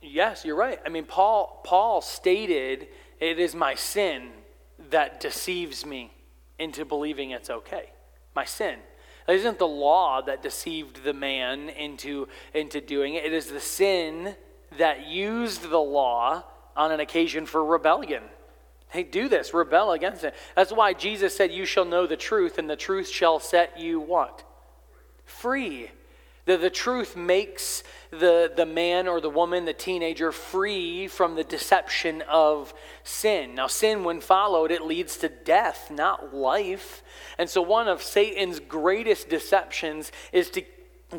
[0.00, 0.78] yes, you're right.
[0.86, 2.86] I mean, Paul, Paul stated,
[3.18, 4.30] it is my sin
[4.90, 6.12] that deceives me
[6.60, 7.90] into believing it's okay.
[8.36, 8.78] My sin.
[9.26, 13.24] It isn't the law that deceived the man into, into doing it.
[13.24, 14.36] It is the sin
[14.78, 16.44] that used the law
[16.76, 18.22] on an occasion for rebellion.
[18.92, 20.34] Hey, do this, rebel against it.
[20.54, 23.98] That's why Jesus said, You shall know the truth, and the truth shall set you
[23.98, 24.44] what?
[25.24, 25.90] Free.
[26.44, 31.44] The, the truth makes the, the man or the woman, the teenager, free from the
[31.44, 33.54] deception of sin.
[33.54, 37.02] Now, sin, when followed, it leads to death, not life.
[37.38, 40.62] And so, one of Satan's greatest deceptions is to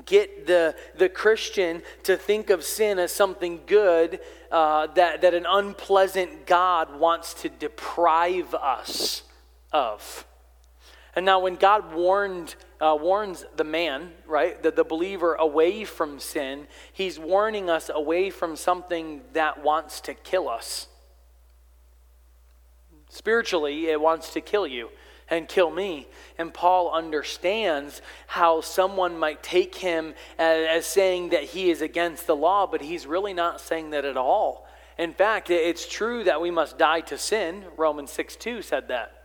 [0.06, 4.20] get the, the Christian to think of sin as something good
[4.54, 9.24] uh, that, that an unpleasant God wants to deprive us
[9.72, 10.28] of.
[11.16, 16.20] And now, when God warned, uh, warns the man, right, the, the believer away from
[16.20, 20.88] sin, he's warning us away from something that wants to kill us.
[23.10, 24.90] Spiritually, it wants to kill you
[25.30, 26.08] and kill me.
[26.38, 32.28] And Paul understands how someone might take him as, as saying that he is against
[32.28, 34.68] the law, but he's really not saying that at all.
[34.98, 37.66] In fact, it's true that we must die to sin.
[37.78, 39.24] Romans 6 2 said that.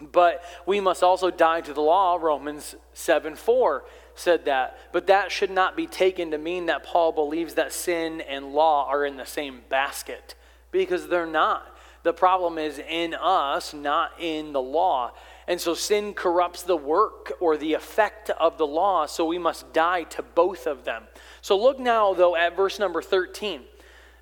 [0.00, 2.16] But we must also die to the law.
[2.16, 3.84] Romans 7 4
[4.14, 4.78] said that.
[4.92, 8.88] But that should not be taken to mean that Paul believes that sin and law
[8.88, 10.34] are in the same basket,
[10.70, 11.74] because they're not.
[12.02, 15.12] The problem is in us, not in the law.
[15.48, 19.72] And so sin corrupts the work or the effect of the law, so we must
[19.72, 21.04] die to both of them.
[21.40, 23.62] So look now, though, at verse number 13,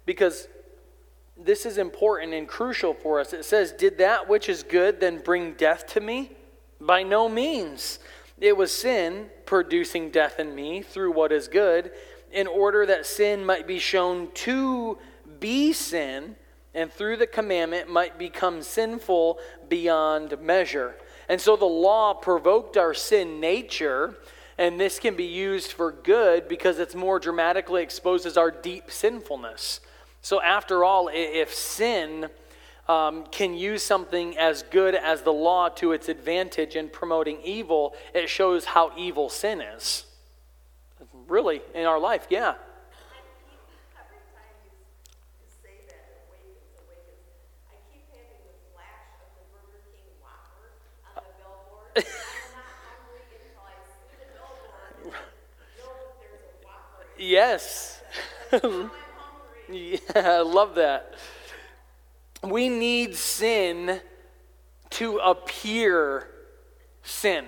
[0.05, 0.49] because
[1.37, 3.33] this is important and crucial for us.
[3.33, 6.33] It says, Did that which is good then bring death to me?
[6.81, 7.99] By no means.
[8.39, 11.93] It was sin producing death in me through what is good,
[12.33, 14.99] in order that sin might be shown to
[15.39, 16.37] be sin,
[16.75, 20.97] and through the commandment might become sinful beyond measure.
[21.29, 24.17] And so the law provoked our sin nature,
[24.59, 29.81] and this can be used for good because it's more dramatically exposes our deep sinfulness.
[30.21, 32.31] So, after all, if sin
[32.89, 37.95] um, can use something as good as the law to its advantage in promoting evil,
[38.15, 40.07] it shows how evil sin is.
[41.29, 42.55] Really, in our life, yeah.
[43.97, 44.73] Every time you,
[45.41, 47.25] you say that, it awakens, awakens.
[47.69, 50.73] I keep having the flash of the Burger King Whopper
[51.17, 51.97] on the billboard.
[51.97, 52.05] I'm
[52.53, 55.13] not hungry until I see the billboard and
[55.81, 57.09] know that there's a Whopper.
[57.25, 58.03] Yes.
[59.67, 61.15] Yeah, I love that.
[62.43, 63.99] We need sin
[64.91, 66.29] to appear
[67.03, 67.47] sin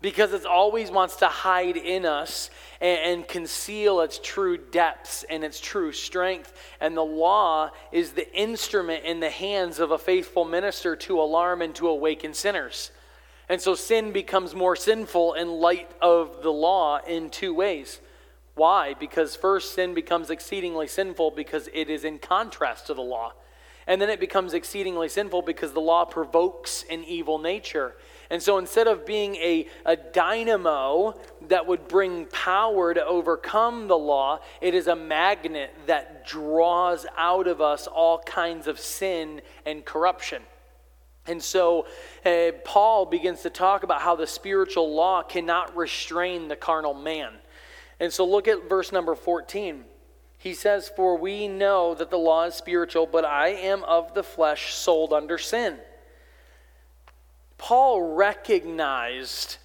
[0.00, 5.44] because it always wants to hide in us and, and, conceal its true depths and
[5.44, 6.52] its true strength.
[6.80, 11.62] And the law is the instrument in the hands of a faithful minister to alarm
[11.62, 12.90] and to awaken sinners.
[13.48, 18.00] And so sin becomes more sinful in light of the law in two ways.
[18.58, 18.94] Why?
[18.94, 23.34] Because first, sin becomes exceedingly sinful because it is in contrast to the law.
[23.86, 27.94] And then it becomes exceedingly sinful because the law provokes an evil nature.
[28.30, 31.14] And so instead of being a, a dynamo
[31.46, 37.46] that would bring power to overcome the law, it is a magnet that draws out
[37.46, 40.42] of us all kinds of sin and corruption.
[41.28, 41.86] And so
[42.26, 47.34] uh, Paul begins to talk about how the spiritual law cannot restrain the carnal man.
[48.00, 49.84] And so look at verse number 14.
[50.38, 54.22] He says, For we know that the law is spiritual, but I am of the
[54.22, 55.78] flesh, sold under sin.
[57.58, 59.56] Paul recognized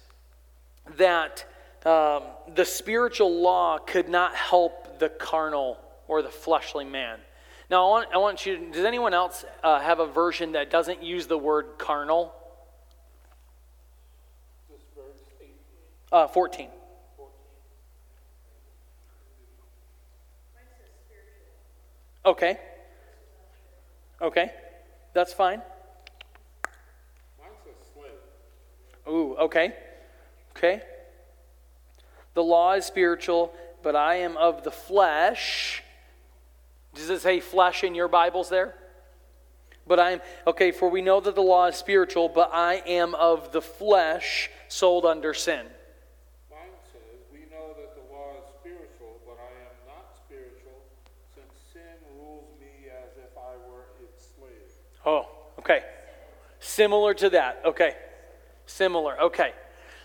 [0.96, 1.44] that
[1.86, 2.24] um,
[2.54, 5.78] the spiritual law could not help the carnal
[6.08, 7.18] or the fleshly man.
[7.70, 11.02] Now, I want, I want you, does anyone else uh, have a version that doesn't
[11.02, 12.34] use the word carnal?
[14.68, 15.50] This verse 18,
[16.12, 16.68] Uh, 14.
[22.24, 22.58] Okay.
[24.20, 24.50] Okay.
[25.12, 25.62] That's fine.
[27.38, 29.12] Mine says slave.
[29.14, 29.74] Ooh, okay.
[30.56, 30.82] Okay.
[32.34, 33.52] The law is spiritual,
[33.82, 35.82] but I am of the flesh.
[36.94, 38.74] Does it say flesh in your Bibles there?
[39.86, 43.14] But I am, okay, for we know that the law is spiritual, but I am
[43.14, 45.66] of the flesh, sold under sin.
[46.50, 50.80] Mine says, We know that the law is spiritual, but I am not spiritual,
[51.34, 54.72] since sin rules me as if I were its slave.
[55.06, 55.28] Oh,
[55.58, 55.82] okay.
[56.60, 57.62] Similar to that.
[57.64, 57.94] Okay.
[58.66, 59.20] Similar.
[59.20, 59.52] Okay.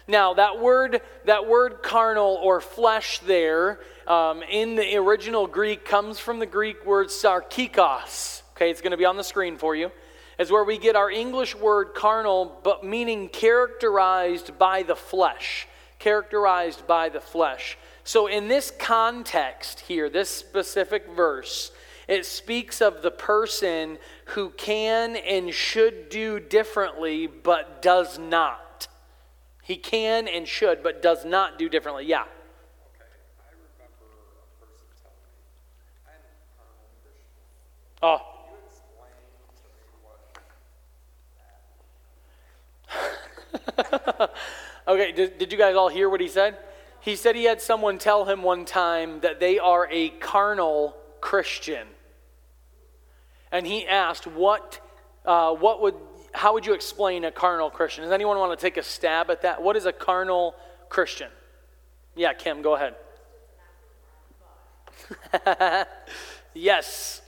[0.07, 6.17] Now that word, that word carnal or flesh there um, in the original Greek comes
[6.17, 8.41] from the Greek word sarkikos.
[8.55, 9.91] Okay, it's going to be on the screen for you.
[10.39, 15.67] Is where we get our English word carnal, but meaning characterized by the flesh.
[15.99, 17.77] Characterized by the flesh.
[18.03, 21.71] So in this context here, this specific verse,
[22.09, 28.87] it speaks of the person who can and should do differently, but does not.
[29.61, 32.07] He can and should, but does not do differently.
[32.07, 32.23] Yeah.
[32.23, 32.31] Okay,
[33.39, 34.65] I remember a oh.
[34.65, 35.37] person telling me,
[36.07, 37.45] I'm a carnal Christian.
[38.01, 39.13] Oh, Can you explain
[39.53, 39.85] to me
[44.17, 44.31] what
[44.87, 45.11] okay.
[45.11, 46.57] Did, did you guys all hear what he said?
[47.01, 51.85] He said he had someone tell him one time that they are a carnal Christian.
[53.51, 54.79] And he asked, what,
[55.25, 55.95] uh, what would,
[56.33, 58.03] how would you explain a carnal Christian?
[58.03, 59.61] Does anyone want to take a stab at that?
[59.61, 60.55] What is a carnal
[60.87, 61.29] Christian?
[62.15, 62.95] Yeah, Kim, go ahead.
[66.53, 67.21] yes.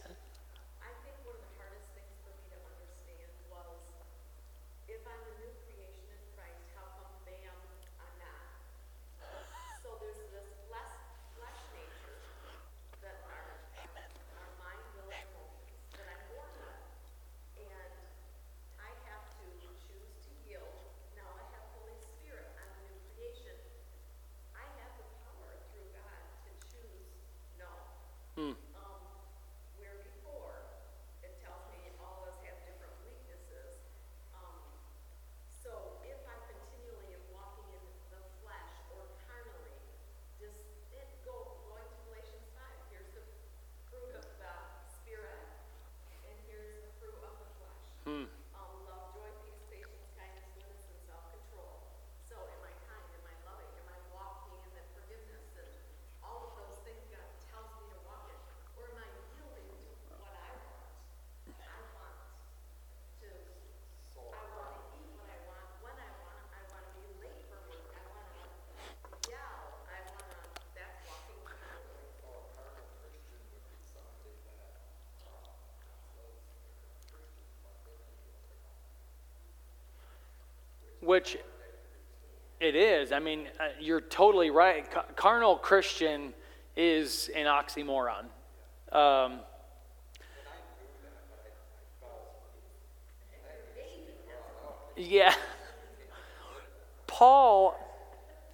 [0.81, 3.81] I think one of the hardest things for me to understand was
[4.85, 7.57] if I'm a new creation in Christ, how come bam,
[7.97, 8.45] I'm not?
[9.81, 10.93] So there's this flesh,
[11.33, 12.21] flesh nature
[13.01, 13.49] that are,
[14.37, 17.65] are mind, will, and emotions that I'm born with.
[17.65, 17.93] And
[18.77, 19.45] I have to
[19.89, 20.69] choose to yield.
[21.17, 23.57] Now I have Holy Spirit, I'm a new creation.
[24.53, 27.09] I have the power through God to choose
[27.57, 27.71] no.
[28.41, 29.03] Um,
[29.77, 30.55] where before,
[31.21, 33.77] it tells me all of us have different weaknesses.
[34.33, 34.57] Um,
[35.45, 39.77] so if I continually am walking in the flesh or carnally,
[40.41, 40.57] just
[40.95, 43.21] it go, going to Galatians five, here's the
[43.91, 44.53] fruit of the
[44.89, 45.43] spirit,
[46.25, 47.83] and here's the fruit of the flesh.
[48.57, 51.83] Um, love, joy, peace, patience, kindness, goodness, and self-control.
[52.25, 55.69] So am I kind, am I loving, am I walking in the forgiveness and
[56.25, 58.39] all of those things God tells me to walk in?
[58.79, 59.05] Or am I
[59.37, 59.69] yielding
[60.09, 60.89] to what I want?
[61.61, 62.17] I want
[63.21, 67.05] to, I want to eat what I want, when I want, I want to be
[67.21, 68.41] late for work, I want to
[69.29, 70.39] yell, I want to,
[70.73, 72.09] that's walking carnally.
[72.17, 74.81] So a carnal Christian would be somebody that,
[75.29, 75.45] uh,
[76.17, 76.33] says
[76.81, 78.65] they're Christians, but they don't do what they're
[81.11, 81.37] Which
[82.61, 83.11] it is.
[83.11, 84.85] I mean, uh, you're totally right.
[85.17, 86.31] Carnal Christian
[86.77, 88.27] is an oxymoron.
[88.93, 89.41] Um,
[94.95, 95.33] yeah.
[97.07, 97.77] Paul,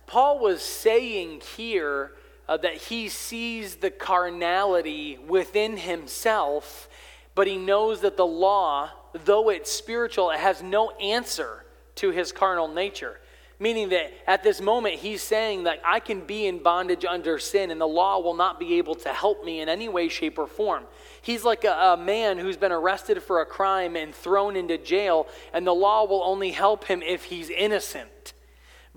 [0.08, 2.14] Paul was saying here
[2.50, 6.90] uh, that he sees the carnality within himself,
[7.36, 11.64] but he knows that the law, though it's spiritual, it has no answer
[11.98, 13.20] to his carnal nature.
[13.60, 17.72] Meaning that at this moment, he's saying that I can be in bondage under sin
[17.72, 20.46] and the law will not be able to help me in any way, shape, or
[20.46, 20.84] form.
[21.24, 25.28] He's like a, a man who's been arrested for a crime and thrown into jail,
[25.54, 28.34] and the law will only help him if he's innocent.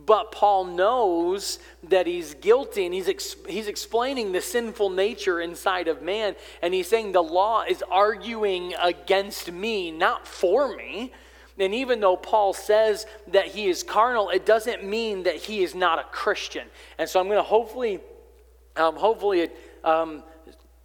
[0.06, 5.88] But Paul knows that he's guilty and he's, ex- he's explaining the sinful nature inside
[5.88, 6.36] of man.
[6.62, 11.12] And he's saying the law is arguing against me, not for me.
[11.60, 15.74] And even though Paul says that he is carnal, it doesn't mean that he is
[15.74, 16.66] not a Christian.
[16.98, 18.00] And so I'm going to hopefully,
[18.76, 19.50] um, hopefully
[19.84, 20.24] um,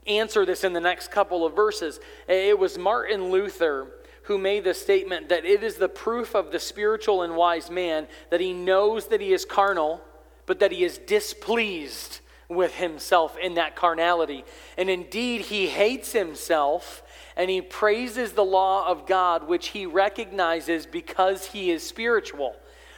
[0.06, 2.00] answer this in the next couple of verses.
[2.28, 3.88] It was Martin Luther
[4.24, 8.08] who made the statement that it is the proof of the spiritual and wise man
[8.32, 10.02] that he knows that he is carnal,
[10.48, 12.20] but that he is displeased
[12.50, 14.44] with himself in that carnality.
[14.78, 17.04] And indeed, he hates himself
[17.36, 22.56] and he praises the law of God, which he recognizes because he is spiritual.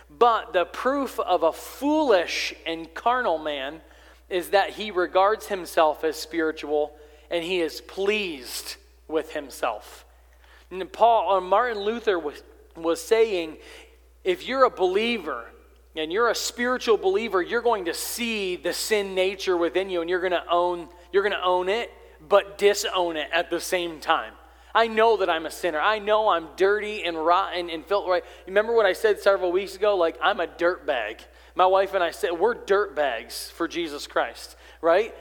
[0.10, 3.82] But the proof of a foolish and carnal man
[4.30, 6.94] is that he regards himself as spiritual
[7.30, 8.78] and he is pleased
[9.08, 10.06] with himself.
[10.72, 12.42] And Paul or Martin Luther was,
[12.76, 13.58] was saying,
[14.24, 15.46] if you're a believer
[15.96, 20.10] and you're a spiritual believer, you're going to see the sin nature within you and
[20.10, 21.90] you're going to own you're going to own it,
[22.28, 24.34] but disown it at the same time.
[24.76, 25.80] I know that I'm a sinner.
[25.80, 28.10] I know I'm dirty and rotten and filthy.
[28.10, 28.24] Right?
[28.46, 29.96] Remember what I said several weeks ago?
[29.96, 31.22] Like, I'm a dirt bag.
[31.56, 35.16] My wife and I said, we're dirt bags for Jesus Christ, right?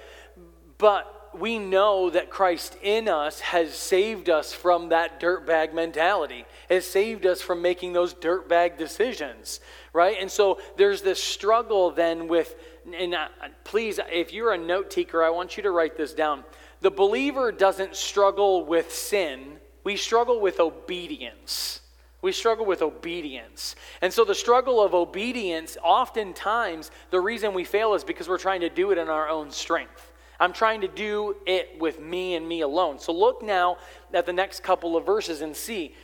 [0.77, 6.87] But we know that Christ in us has saved us from that dirtbag mentality, has
[6.87, 9.61] saved us from making those dirtbag decisions,
[9.93, 10.17] right?
[10.21, 12.55] And so there's this struggle then with,
[12.95, 13.29] and uh,
[13.65, 16.45] please, if you're a note taker, I want you to write this down.
[16.81, 21.81] The believer doesn't struggle with sin, we struggle with obedience.
[22.23, 23.77] We struggle with obedience.
[24.03, 28.63] And so, the struggle of obedience, oftentimes, the reason we fail is because we're trying
[28.63, 30.11] to do it in our own strength.
[30.41, 32.99] I'm trying to do it with me and me alone.
[32.99, 33.77] So, look now
[34.13, 35.95] at the next couple of verses and see.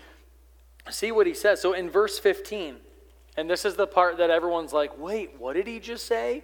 [0.91, 1.61] See what he says.
[1.61, 2.77] So, in verse 15,
[3.37, 6.43] and this is the part that everyone's like, wait, what did he just say?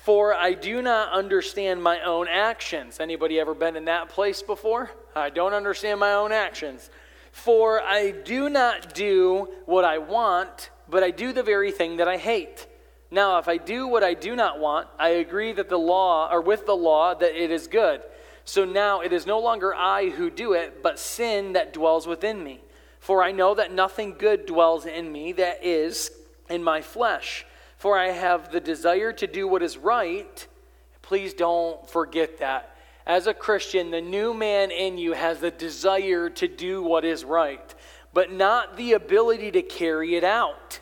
[0.00, 3.00] For I do not understand my own actions.
[3.00, 4.90] Anybody ever been in that place before?
[5.14, 6.88] I don't understand my own actions.
[7.32, 12.08] For I do not do what I want, but I do the very thing that
[12.08, 12.66] I hate.
[13.10, 16.40] Now, if I do what I do not want, I agree that the law, or
[16.40, 18.00] with the law, that it is good.
[18.46, 22.42] So now it is no longer I who do it, but sin that dwells within
[22.42, 22.62] me.
[23.00, 26.10] For I know that nothing good dwells in me, that is,
[26.48, 27.44] in my flesh.
[27.80, 30.46] For I have the desire to do what is right.
[31.02, 32.76] Please don't forget that
[33.06, 37.24] as a Christian, the new man in you has the desire to do what is
[37.24, 37.74] right,
[38.12, 40.78] but not the ability to carry it out.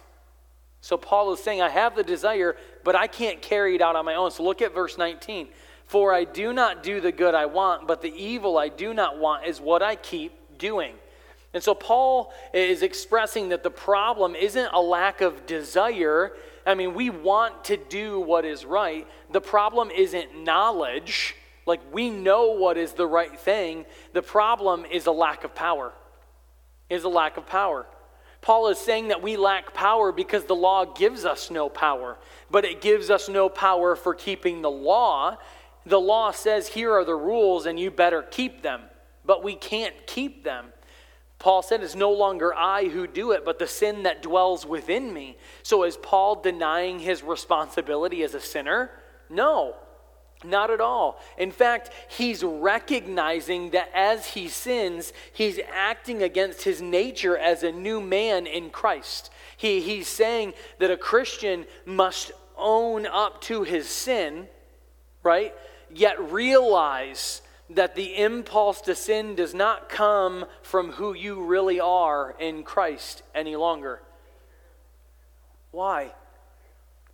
[0.83, 4.05] So Paul is saying, I have the desire, but I can't carry it out on
[4.05, 4.31] my own.
[4.31, 5.49] So look at verse 19.
[5.87, 9.19] For I do not do the good I want, but the evil I do not
[9.19, 10.97] want is what I keep doing.
[11.55, 16.35] And so Paul is expressing that the problem isn't a lack of desire.
[16.69, 19.09] I mean, we want to do what is right.
[19.33, 21.35] The problem isn't knowledge.
[21.65, 23.87] Like we know what is the right thing.
[24.13, 25.95] The problem is a lack of power.
[26.91, 27.87] Is a lack of power.
[28.43, 32.19] Paul is saying that we lack power because the law gives us no power,
[32.51, 35.39] but it gives us no power for keeping the law.
[35.87, 38.83] The law says, here are the rules and you better keep them,
[39.25, 40.67] but we can't keep them.
[41.39, 45.13] Paul said, It's no longer I who do it, but the sin that dwells within
[45.13, 45.37] me.
[45.63, 48.91] So is Paul denying his responsibility as a sinner?
[49.31, 49.77] No.
[50.45, 51.21] Not at all.
[51.37, 57.73] In fact, he's recognizing that as he sins, he's acting against his nature as a
[57.73, 59.31] new man in Christ.
[59.57, 64.49] He, he's saying that a Christian must own up to his sin,
[65.25, 65.55] right?
[65.93, 72.35] Yet realize that the impulse to sin does not come from who you really are
[72.39, 74.01] in Christ any longer.
[75.71, 76.13] Why?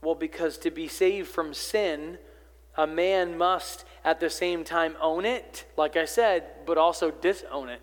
[0.01, 2.19] Well, because to be saved from sin,
[2.77, 7.69] a man must at the same time own it, like I said, but also disown
[7.69, 7.81] it.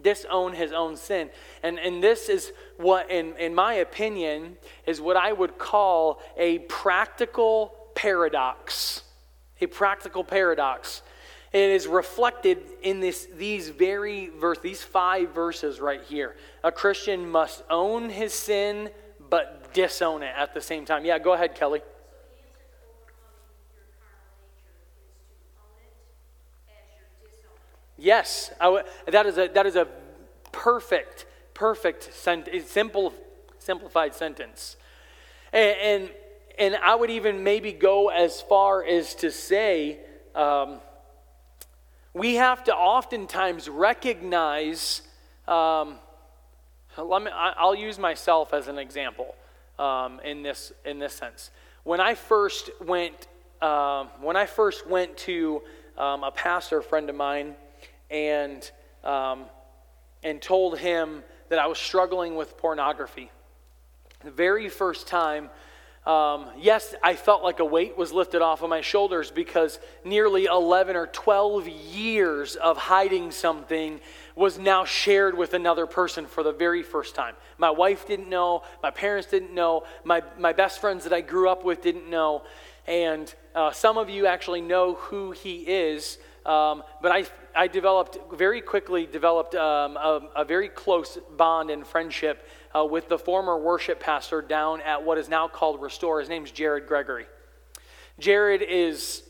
[0.00, 1.30] Disown his own sin.
[1.62, 4.56] And, and this is what, in, in my opinion,
[4.86, 9.02] is what I would call a practical paradox.
[9.60, 11.02] A practical paradox.
[11.52, 16.34] It is reflected in this, these very verse, these five verses right here.
[16.64, 18.90] A Christian must own his sin,
[19.28, 21.04] but disown it at the same time.
[21.04, 21.82] Yeah, go ahead, Kelly.
[27.98, 28.50] Yes,
[29.06, 29.86] that, is a, that is a
[30.50, 33.12] perfect, perfect, sent, simple,
[33.58, 34.76] simplified sentence.
[35.52, 36.10] And, and,
[36.58, 40.00] and, I would even maybe go as far as to say
[40.34, 40.80] um,
[42.14, 45.02] we have to oftentimes recognize.
[45.48, 45.96] Um,
[46.98, 49.34] let me, I'll use myself as an example
[49.78, 51.50] um, in, this, in this sense.
[51.84, 53.28] When I first went,
[53.60, 55.62] uh, when I first went to
[55.96, 57.54] um, a pastor friend of mine
[58.10, 58.70] and,
[59.04, 59.44] um,
[60.22, 63.30] and told him that I was struggling with pornography.
[64.22, 65.50] The very first time,
[66.04, 70.46] um, yes, I felt like a weight was lifted off of my shoulders because nearly
[70.46, 74.00] 11 or 12 years of hiding something
[74.34, 77.34] was now shared with another person for the very first time.
[77.56, 81.48] My wife didn't know, my parents didn't know, my, my best friends that I grew
[81.48, 82.42] up with didn't know,
[82.88, 86.18] and uh, some of you actually know who he is.
[86.44, 91.86] Um, but I, I developed, very quickly developed um, a, a, very close bond and
[91.86, 92.44] friendship
[92.74, 96.20] uh, with the former worship pastor down at what is now called Restore.
[96.20, 97.26] His name's Jared Gregory.
[98.18, 99.22] Jared is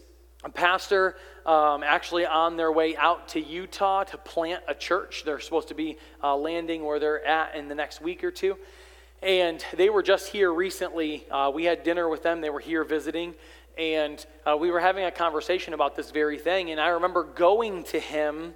[0.45, 1.17] a pastor
[1.47, 5.23] um, actually on their way out to Utah to plant a church.
[5.25, 8.57] They're supposed to be uh, landing where they're at in the next week or two.
[9.23, 11.25] And they were just here recently.
[11.31, 12.41] Uh, we had dinner with them.
[12.41, 13.35] They were here visiting
[13.79, 16.71] and uh, we were having a conversation about this very thing.
[16.71, 18.55] And I remember going to him,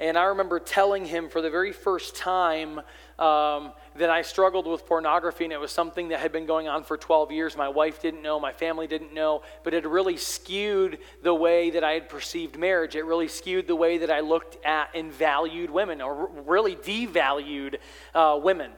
[0.00, 2.80] and I remember telling him for the very first time
[3.18, 6.84] um, that I struggled with pornography, and it was something that had been going on
[6.84, 7.56] for 12 years.
[7.56, 11.82] My wife didn't know, my family didn't know, but it really skewed the way that
[11.82, 12.94] I had perceived marriage.
[12.94, 17.76] It really skewed the way that I looked at and valued women, or really devalued
[18.14, 18.72] uh, women.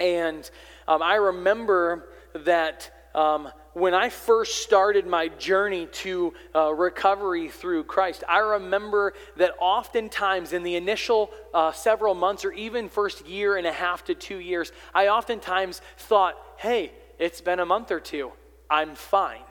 [0.00, 0.48] And
[0.86, 2.94] um, I remember that.
[3.14, 3.48] Um,
[3.78, 10.52] when I first started my journey to uh, recovery through Christ, I remember that oftentimes
[10.52, 14.38] in the initial uh, several months or even first year and a half to two
[14.38, 18.32] years, I oftentimes thought, hey, it's been a month or two.
[18.68, 19.42] I'm fine.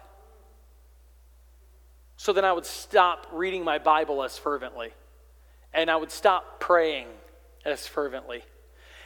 [2.18, 4.92] So then I would stop reading my Bible as fervently,
[5.74, 7.08] and I would stop praying
[7.64, 8.44] as fervently.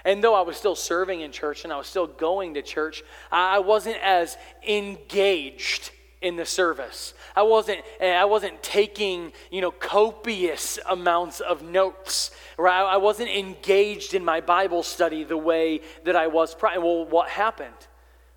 [0.06, 3.04] And though I was still serving in church and I was still going to church,
[3.32, 4.38] I wasn't as
[4.68, 5.92] engaged
[6.22, 7.14] in the service.
[7.36, 12.32] I wasn't eh, I wasn't taking, you know, copious amounts of notes.
[12.58, 12.82] Right?
[12.82, 16.80] I wasn't engaged in my Bible study the way that I was prior.
[16.80, 17.74] Well, what happened?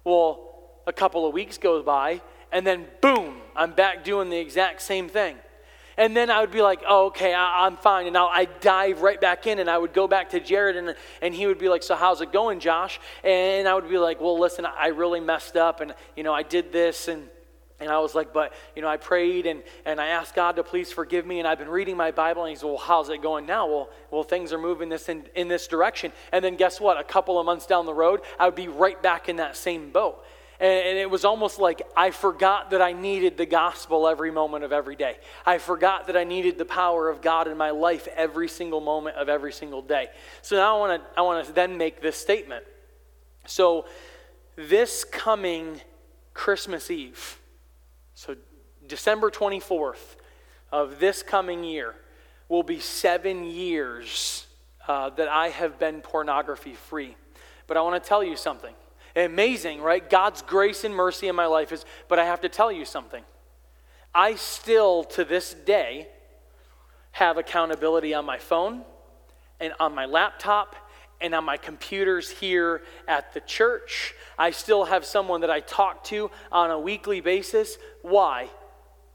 [0.03, 0.51] Well,
[0.87, 2.21] a couple of weeks goes by
[2.55, 5.37] and then boom, I'm back doing the exact same thing.
[5.97, 8.07] And then I would be like, oh, okay, I, am fine.
[8.07, 10.95] And I'll, I'd dive right back in and I would go back to Jared and,
[11.22, 13.01] and he would be like, so how's it going, Josh?
[13.22, 16.42] And I would be like, well, listen, I really messed up and, you know, I
[16.42, 17.28] did this and,
[17.80, 20.64] and I was like, but, you know, I prayed and, and I asked God to
[20.64, 23.47] please forgive me and I've been reading my Bible and he's, well, how's it going
[23.47, 23.66] now?
[23.66, 26.12] Well, well, things are moving this in, in this direction.
[26.32, 26.99] And then guess what?
[26.99, 29.90] A couple of months down the road, I would be right back in that same
[29.90, 30.24] boat.
[30.65, 34.73] And it was almost like I forgot that I needed the gospel every moment of
[34.73, 35.19] every day.
[35.45, 39.17] I forgot that I needed the power of God in my life every single moment
[39.17, 40.09] of every single day.
[40.41, 42.65] So now I want to I want to then make this statement.
[43.45, 43.85] So
[44.57, 45.83] this coming
[46.33, 47.39] Christmas Eve,
[48.15, 48.35] so
[48.87, 50.17] December 24th
[50.73, 51.95] of this coming year,
[52.49, 54.47] will be seven years
[54.89, 57.17] uh, that I have been pornography free.
[57.67, 58.75] But I want to tell you something
[59.17, 60.09] amazing, right?
[60.09, 63.25] God's grace and mercy in my life is, but I have to tell you something.
[64.15, 66.09] I still, to this day,
[67.12, 68.83] have accountability on my phone
[69.61, 70.77] and on my laptop
[71.21, 74.15] and on my computers here at the church.
[74.39, 77.79] I still have someone that I talk to on a weekly basis.
[78.03, 78.51] Why?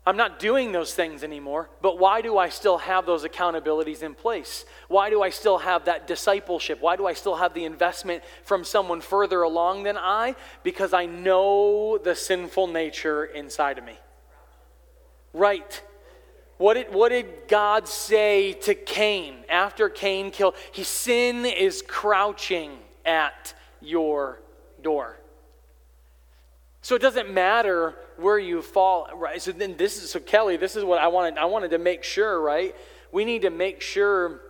[0.10, 4.16] I'm not doing those things anymore, but why do I still have those accountabilities in
[4.16, 4.66] place?
[4.88, 6.82] Why do I still have that discipleship?
[6.82, 10.36] Why do I still have the investment from someone further along than I?
[10.64, 14.00] Because I know the sinful nature inside of me.
[15.32, 15.80] Right.
[16.58, 20.56] What did, what did God say to Cain after Cain killed?
[20.72, 24.42] He sin is crouching at your
[24.82, 25.19] door.
[26.90, 29.40] So it doesn't matter where you fall, right?
[29.40, 31.38] So then this is so Kelly, this is what I wanted.
[31.38, 32.76] I wanted to make sure, right?
[33.12, 34.42] We need to make sure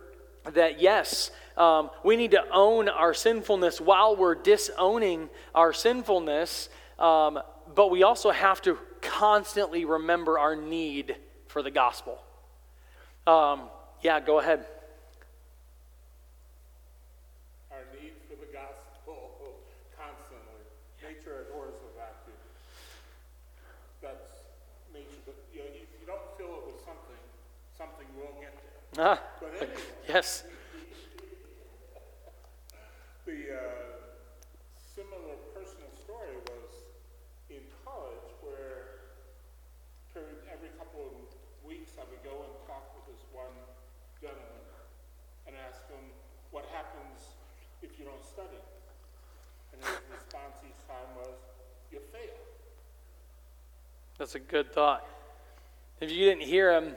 [0.50, 7.40] that yes, um, we need to own our sinfulness while we're disowning our sinfulness, um,
[7.74, 11.16] but we also have to constantly remember our need
[11.46, 12.22] for the gospel.
[13.26, 13.68] Um,
[14.00, 14.64] yeah, go ahead.
[29.02, 29.18] Ah,
[30.06, 30.44] yes.
[33.24, 33.64] The uh,
[34.76, 36.84] similar personal story was
[37.48, 39.08] in college where
[40.52, 41.16] every couple of
[41.64, 43.56] weeks I would go and talk with this one
[44.20, 44.68] gentleman
[45.48, 46.04] and ask him
[46.50, 47.40] what happens
[47.80, 48.60] if you don't study.
[49.72, 51.40] And his response each time was,
[51.90, 52.36] you fail.
[54.18, 55.08] That's a good thought.
[56.02, 56.96] If you didn't hear him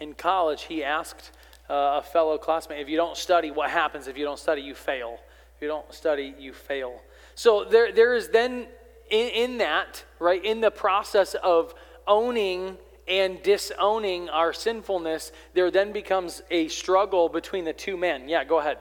[0.00, 1.30] in college, he asked
[1.70, 4.62] uh, a fellow classmate, if you don't study, what happens if you don't study?
[4.62, 5.18] You fail.
[5.56, 7.00] If you don't study, you fail.
[7.34, 8.66] So there, there is then
[9.10, 11.74] in, in that, right, in the process of
[12.06, 12.76] owning
[13.06, 18.28] and disowning our sinfulness, there then becomes a struggle between the two men.
[18.28, 18.78] Yeah, go ahead.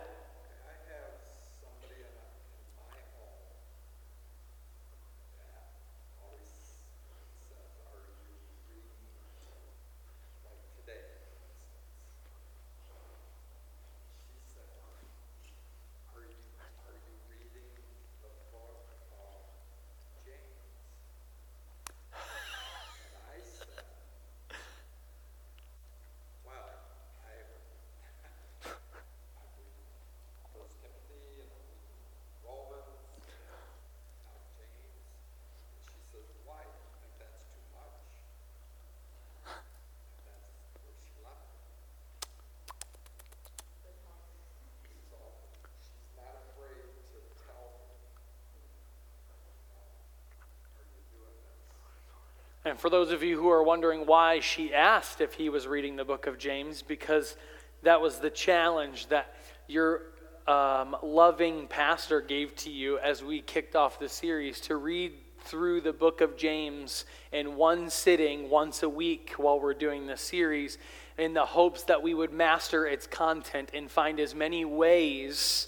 [52.73, 55.95] And for those of you who are wondering why she asked if he was reading
[55.95, 57.35] the book of James, because
[57.83, 59.35] that was the challenge that
[59.67, 60.01] your
[60.47, 65.81] um, loving pastor gave to you as we kicked off the series to read through
[65.81, 70.79] the book of James in one sitting once a week while we're doing this series
[71.19, 75.67] in the hopes that we would master its content and find as many ways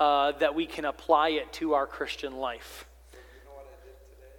[0.00, 2.86] uh, that we can apply it to our Christian life.
[3.10, 4.32] So you know what I did today?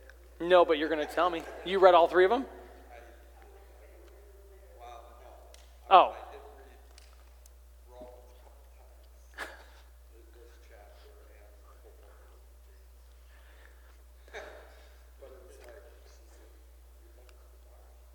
[0.44, 1.41] No, but you're going to tell me.
[1.64, 2.46] You read all three of them?
[5.89, 6.14] Oh.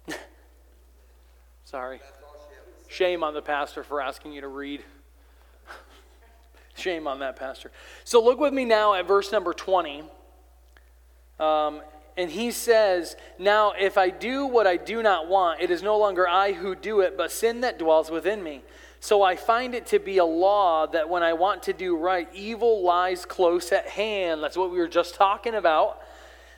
[1.65, 2.01] Sorry.
[2.89, 4.85] Shame on the pastor for asking you to read.
[6.75, 7.73] Shame on that pastor.
[8.05, 10.03] So look with me now at verse number 20.
[11.41, 11.81] Um,
[12.19, 15.97] and he says, Now if I do what I do not want, it is no
[15.97, 18.63] longer I who do it, but sin that dwells within me.
[19.01, 22.29] So I find it to be a law that when I want to do right,
[22.35, 24.43] evil lies close at hand.
[24.43, 26.03] That's what we were just talking about.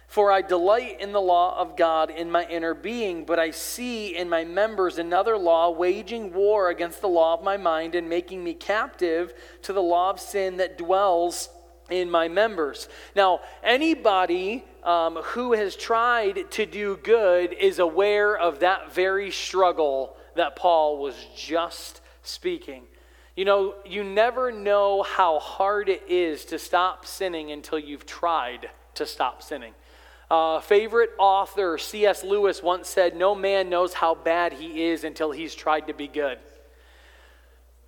[0.07, 4.17] For I delight in the law of God in my inner being, but I see
[4.17, 8.43] in my members another law waging war against the law of my mind and making
[8.43, 11.51] me captive to the law of sin that dwells
[11.91, 12.89] in my members.
[13.15, 20.17] Now, anybody um, who has tried to do good is aware of that very struggle
[20.37, 22.85] that Paul was just speaking.
[23.37, 28.71] You know, you never know how hard it is to stop sinning until you've tried
[28.95, 29.75] to stop sinning.
[30.31, 32.23] Uh, favorite author C.S.
[32.23, 36.07] Lewis once said, No man knows how bad he is until he's tried to be
[36.07, 36.39] good.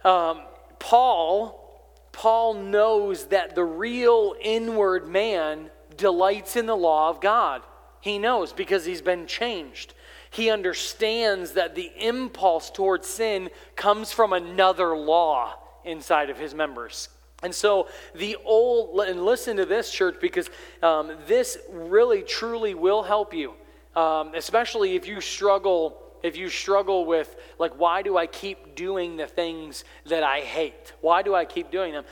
[0.04, 0.42] Um,
[0.78, 5.70] Paul, Paul knows that the real inward man
[6.02, 7.62] delights in the law of God.
[8.00, 9.94] He knows because he's been changed.
[10.30, 17.08] He understands that the impulse towards sin comes from another law inside of his members.
[17.44, 20.50] And so the old, and listen to this, church, because
[20.82, 23.54] um, this really, truly will help you,
[23.94, 25.98] um, especially if you struggle.
[26.24, 30.92] If you struggle with, like, why do I keep doing the things that I hate?
[31.00, 32.04] Why do I keep doing them?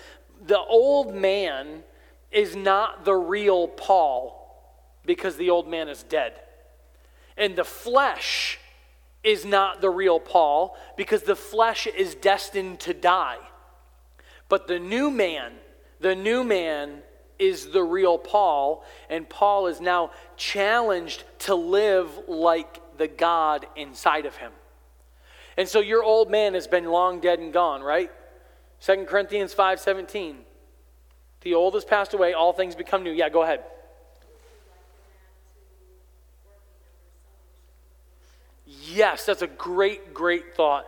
[0.47, 1.85] The old man
[2.31, 4.37] is not the real Paul
[5.05, 6.41] because the old man is dead.
[7.37, 8.59] And the flesh
[9.23, 13.39] is not the real Paul because the flesh is destined to die.
[14.49, 15.53] But the new man,
[16.01, 17.03] the new man
[17.39, 24.27] is the real Paul, and Paul is now challenged to live like the God inside
[24.27, 24.53] of him.
[25.57, 28.11] And so your old man has been long dead and gone, right?
[28.81, 30.45] 2 Corinthians 5:17.
[31.43, 33.13] The old has passed away, all things become new.
[33.13, 33.63] Yeah, go ahead.
[38.67, 40.87] Yes, that's a great, great thought.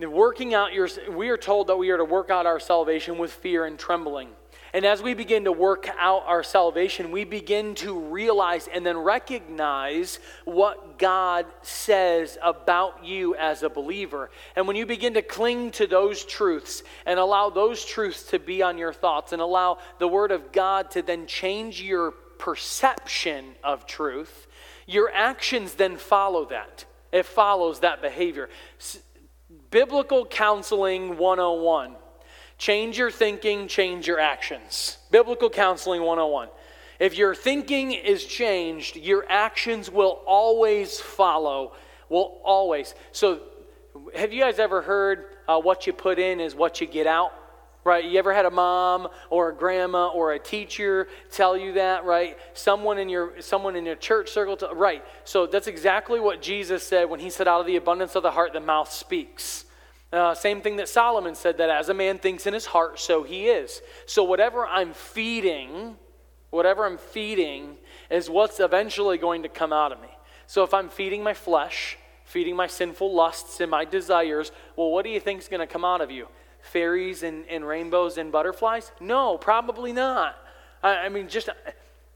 [0.00, 3.32] Working out your, we are told that we are to work out our salvation with
[3.32, 4.30] fear and trembling.
[4.72, 8.98] And as we begin to work out our salvation, we begin to realize and then
[8.98, 14.30] recognize what God says about you as a believer.
[14.56, 18.62] And when you begin to cling to those truths and allow those truths to be
[18.62, 23.86] on your thoughts and allow the Word of God to then change your perception of
[23.86, 24.46] truth,
[24.86, 26.84] your actions then follow that.
[27.10, 28.50] It follows that behavior.
[29.70, 31.96] Biblical Counseling 101.
[32.58, 34.98] Change your thinking, change your actions.
[35.12, 36.48] Biblical Counseling 101.
[36.98, 41.74] If your thinking is changed, your actions will always follow.
[42.08, 42.96] Will always.
[43.12, 43.40] So,
[44.14, 47.32] have you guys ever heard uh, what you put in is what you get out?
[47.84, 48.04] Right?
[48.04, 52.36] You ever had a mom or a grandma or a teacher tell you that, right?
[52.54, 55.04] Someone in your someone in your church circle, to, right?
[55.24, 58.32] So that's exactly what Jesus said when he said, "Out of the abundance of the
[58.32, 59.64] heart, the mouth speaks."
[60.12, 63.22] Uh, same thing that Solomon said that as a man thinks in his heart, so
[63.22, 63.82] he is.
[64.06, 65.96] So whatever I'm feeding,
[66.50, 67.76] whatever I'm feeding
[68.10, 70.08] is what's eventually going to come out of me.
[70.46, 75.04] So if I'm feeding my flesh, feeding my sinful lusts and my desires, well, what
[75.04, 76.28] do you think is going to come out of you?
[76.62, 78.92] Fairies and, and rainbows and butterflies?
[79.00, 80.36] No, probably not.
[80.82, 81.50] I, I mean, just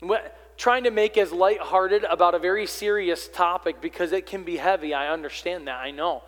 [0.01, 4.57] what, trying to make as lighthearted about a very serious topic because it can be
[4.57, 4.95] heavy.
[4.95, 5.77] I understand that.
[5.77, 6.23] I know.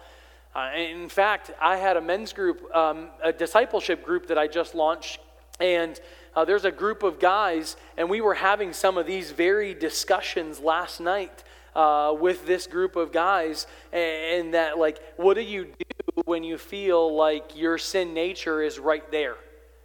[0.55, 4.75] Uh, in fact, I had a men's group, um, a discipleship group that I just
[4.77, 5.19] launched,
[5.59, 5.99] and
[6.37, 10.61] uh, there's a group of guys, and we were having some of these very discussions
[10.61, 11.43] last night
[11.75, 16.57] uh, with this group of guys, and, that, like, what do you do when you
[16.57, 19.37] feel like your sin nature is right there?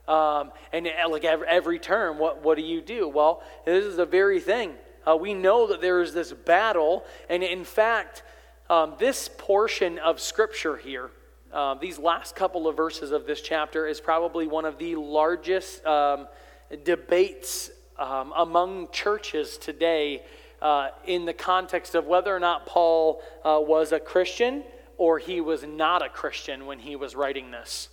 [0.07, 3.07] Um, and uh, like every, every term, what, what do you do?
[3.07, 4.73] Well, this is the very thing.
[5.07, 8.21] Uh, we know that there is this battle, and in fact,
[8.69, 11.09] um, this portion of Scripture here,
[11.51, 15.83] uh, these last couple of verses of this chapter, is probably one of the largest
[15.85, 16.27] um,
[16.83, 20.21] debates um, among churches today
[20.61, 24.63] uh, in the context of whether or not Paul uh, was a Christian
[24.97, 27.89] or he was not a Christian when he was writing this.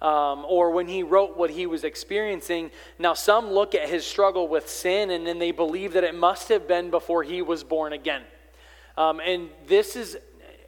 [0.00, 2.70] Um, or when he wrote what he was experiencing.
[3.00, 6.48] Now, some look at his struggle with sin and then they believe that it must
[6.50, 8.22] have been before he was born again.
[8.98, 10.18] Um, and this is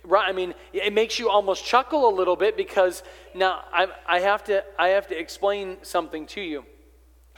[0.05, 0.29] right.
[0.29, 3.03] I mean, it makes you almost chuckle a little bit because
[3.35, 6.65] now I, I have to I have to explain something to you.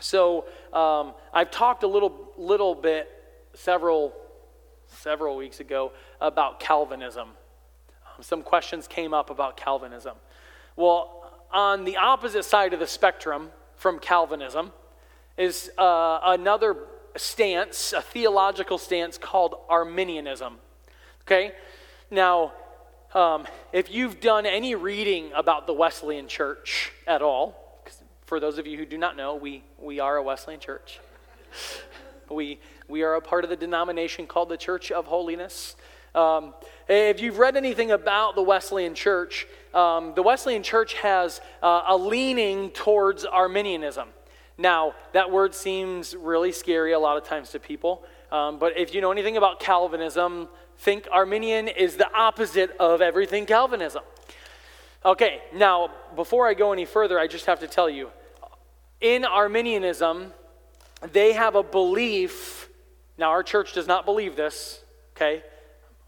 [0.00, 3.08] So um, I've talked a little little bit
[3.54, 4.12] several
[4.86, 7.28] several weeks ago about Calvinism.
[7.28, 10.16] Um, some questions came up about Calvinism.
[10.76, 14.72] Well, on the opposite side of the spectrum from Calvinism
[15.38, 16.76] is uh, another
[17.16, 20.58] stance, a theological stance called Arminianism.
[21.26, 21.52] Okay?
[22.10, 22.52] Now,
[23.14, 27.62] um, if you've done any reading about the Wesleyan Church at all,
[28.32, 31.00] for those of you who do not know, we, we are a Wesleyan church.
[32.30, 32.58] we,
[32.88, 35.76] we are a part of the denomination called the Church of Holiness.
[36.14, 36.54] Um,
[36.88, 41.96] if you've read anything about the Wesleyan Church, um, the Wesleyan Church has uh, a
[41.96, 44.08] leaning towards Arminianism.
[44.56, 48.94] Now, that word seems really scary a lot of times to people, um, but if
[48.94, 50.48] you know anything about Calvinism,
[50.82, 54.02] think Arminian is the opposite of everything Calvinism.
[55.04, 58.10] Okay, now, before I go any further, I just have to tell you
[59.00, 60.32] in Arminianism,
[61.12, 62.68] they have a belief.
[63.16, 64.80] Now, our church does not believe this,
[65.16, 65.42] okay?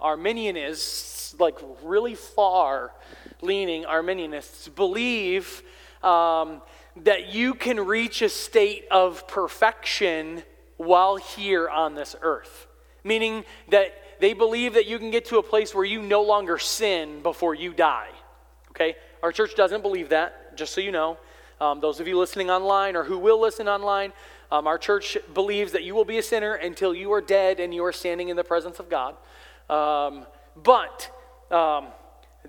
[0.00, 2.92] Arminian is like really far
[3.42, 5.62] leaning Arminianists, believe
[6.02, 6.62] um,
[6.96, 10.42] that you can reach a state of perfection
[10.76, 12.66] while here on this earth.
[13.02, 16.58] Meaning that they believe that you can get to a place where you no longer
[16.58, 18.08] sin before you die.
[18.70, 18.96] Okay?
[19.22, 21.18] Our church doesn't believe that, just so you know.
[21.60, 24.12] Um, those of you listening online or who will listen online,
[24.50, 27.72] um, our church believes that you will be a sinner until you are dead and
[27.72, 29.16] you are standing in the presence of God.
[29.70, 31.10] Um, but
[31.50, 31.86] um,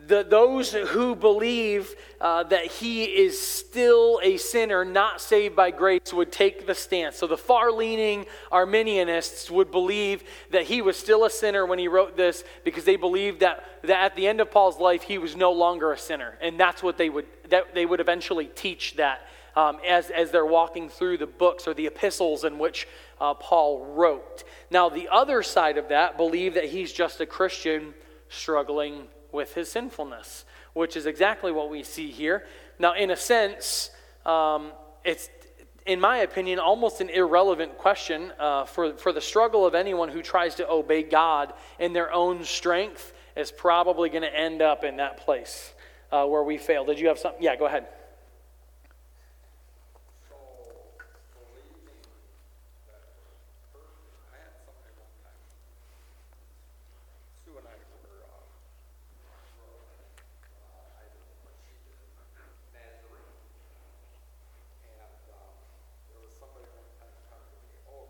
[0.08, 6.14] the, those who believe uh, that he is still a sinner, not saved by grace,
[6.14, 7.18] would take the stance.
[7.18, 11.88] So the far leaning Arminianists would believe that he was still a sinner when he
[11.88, 15.36] wrote this because they believed that, that at the end of Paul's life, he was
[15.36, 16.38] no longer a sinner.
[16.42, 19.22] And that's what they would, that they would eventually teach that
[19.56, 22.88] um, as, as they're walking through the books or the epistles in which
[23.22, 24.44] uh, Paul wrote.
[24.70, 27.94] Now, the other side of that believe that he's just a Christian
[28.28, 32.48] struggling with his sinfulness, which is exactly what we see here.
[32.80, 33.92] Now, in a sense,
[34.26, 34.72] um,
[35.04, 35.30] it's,
[35.86, 40.24] in my opinion, almost an irrelevant question uh, for, for the struggle of anyone who
[40.24, 44.98] tries to obey God in their own strength is probably going to end up in
[44.98, 45.74] that place
[46.12, 46.86] uh, where we fail.
[46.86, 47.44] Did you have something?
[47.44, 47.86] Yeah, go ahead.
[50.30, 50.36] So,
[51.36, 52.02] believing
[52.88, 53.04] that
[53.76, 55.38] person, I had something one time.
[57.44, 58.48] Sue and I were, uh,
[59.60, 59.84] were,
[60.64, 62.00] uh, I don't know what she did,
[62.72, 63.36] Nazarene.
[64.96, 65.60] And, um,
[66.08, 68.08] there was somebody one time coming to me, oh,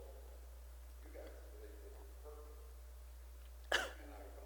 [1.02, 2.62] you guys believe that you're perfect.
[4.06, 4.46] And I go,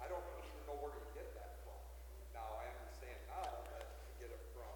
[0.00, 1.76] I don't even know where to get that from.
[2.32, 4.72] Now, I understand now that you get it from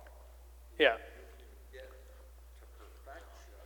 [0.78, 1.00] Yeah.
[1.00, 3.62] you can get to perfection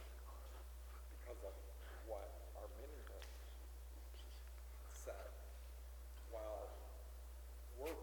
[1.18, 1.54] because of
[2.06, 3.26] what Arminius
[4.94, 5.28] said.
[6.32, 6.68] Well,
[7.80, 7.98] we're,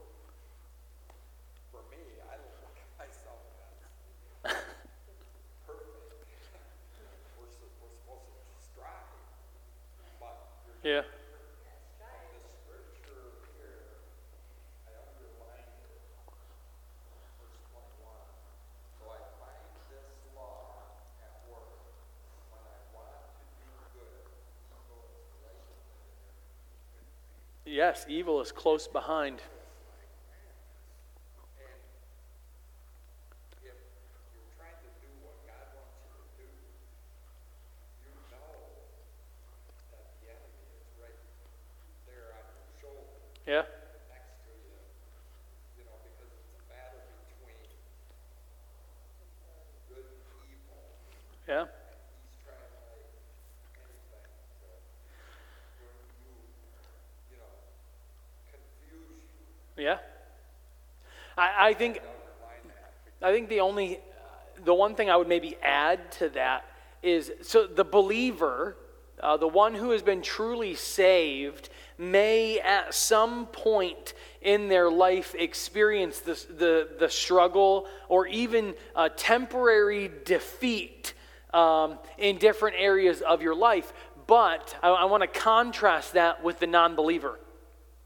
[1.72, 3.46] for me, I don't look at myself
[4.46, 4.60] as
[5.66, 6.28] perfect.
[7.40, 9.10] We're, su- we're supposed to strive,
[10.20, 10.38] but
[10.84, 11.02] Yeah.
[11.02, 14.06] the scripture here,
[14.86, 15.98] I underlined it,
[17.42, 18.30] verse twenty-one.
[19.02, 20.86] So I find this law
[21.26, 21.74] at work.
[22.54, 23.66] When I want to do
[23.98, 24.30] good,
[24.78, 27.10] evil is greater than
[27.65, 27.65] it.
[27.76, 29.42] Yes, evil is close behind.
[29.42, 29.44] And
[33.68, 33.76] if
[34.32, 36.48] you're trying to do what God wants you to do,
[38.00, 38.80] you know
[39.92, 41.20] that the enemy is right
[42.08, 43.12] there on your shoulder.
[43.44, 43.68] Yeah.
[44.08, 44.80] next to you,
[45.76, 47.60] you know, because it's a battle between
[49.92, 50.80] good and evil,
[51.44, 51.68] Yeah.
[51.68, 51.76] and
[52.24, 53.04] he's trying like
[53.84, 54.72] anything to
[55.76, 56.40] bring you,
[57.36, 57.52] you know,
[58.50, 59.20] confuse
[59.76, 59.84] you.
[59.84, 60.00] Yeah.
[61.66, 62.00] I, think
[63.24, 64.00] I think the only
[64.64, 66.66] the one thing I would maybe add to that
[67.02, 68.78] is so the believer,
[69.22, 75.34] uh, the one who has been truly saved, may at some point in their life
[75.34, 81.16] experience the, the, the struggle or even a temporary defeat
[81.52, 83.92] um, in different areas of your life.
[84.28, 87.40] But I, I want to contrast that with the non believer.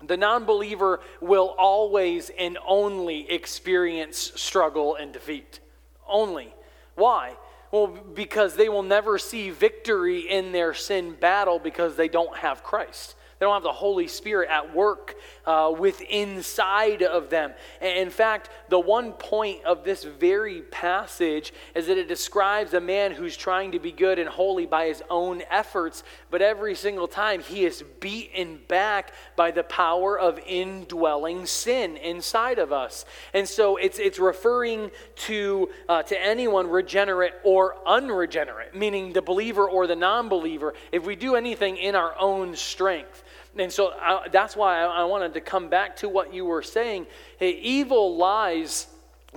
[0.06, 5.60] The non believer will always and only experience struggle and defeat.
[6.08, 6.54] Only.
[6.96, 7.36] Why?
[7.72, 12.64] Well, because they will never see victory in their sin battle because they don't have
[12.64, 13.16] Christ.
[13.38, 15.16] They don't have the Holy Spirit at work
[15.50, 17.52] uh, with inside of them.
[17.82, 23.14] In fact, the one point of this very passage is that it describes a man
[23.14, 27.42] who's trying to be good and holy by his own efforts, but every single time
[27.42, 33.06] he is beaten back by the power of indwelling sin inside of us.
[33.34, 34.92] And so it's, it's referring
[35.28, 41.08] to, uh, to anyone regenerate or unregenerate, meaning the believer or the non believer, if
[41.08, 43.24] we do anything in our own strength.
[43.60, 46.62] And so I, that's why I, I, wanted to come back to what you were
[46.62, 47.08] saying.
[47.38, 48.88] Hey, evil lies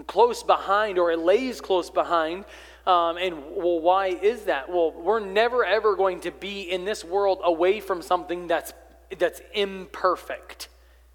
[0.07, 2.45] close behind, or it lays close behind.
[2.87, 4.69] Um, and well, why is that?
[4.69, 8.73] Well, we're never ever going to be in this world away from something that's
[9.19, 10.69] that's imperfect.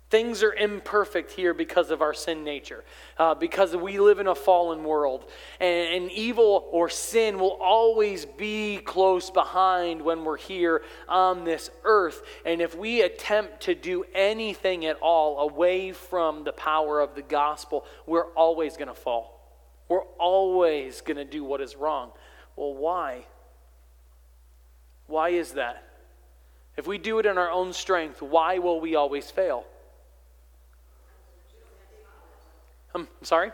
[0.10, 2.86] Things are imperfect here because of our sin nature,
[3.18, 5.30] uh, because we live in a fallen world.
[5.60, 11.70] And, and, evil or sin will always be close behind when we're here on this
[11.84, 12.22] earth.
[12.46, 17.22] And if we attempt to do anything at all away from the power of the
[17.22, 19.38] gospel, we're always going to fall.
[19.90, 22.12] We're always going to do what is wrong.
[22.56, 23.26] Well, why?
[25.08, 25.84] Why is that?
[26.78, 29.66] If we do it in our own strength, why will we always fail?
[32.94, 33.52] I'm sorry?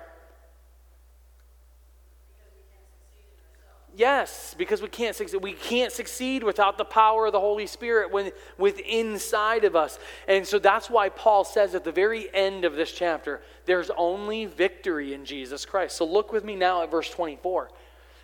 [3.96, 5.44] Yes, because we can't succeed.
[5.44, 10.00] We can't succeed without the power of the Holy Spirit when, within inside of us.
[10.28, 14.46] And so that's why Paul says at the very end of this chapter, there's only
[14.46, 15.96] victory in Jesus Christ.
[15.96, 17.70] So look with me now at verse 24.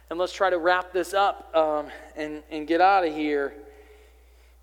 [0.10, 3.54] And let's try to wrap this up um, and, and get out of here.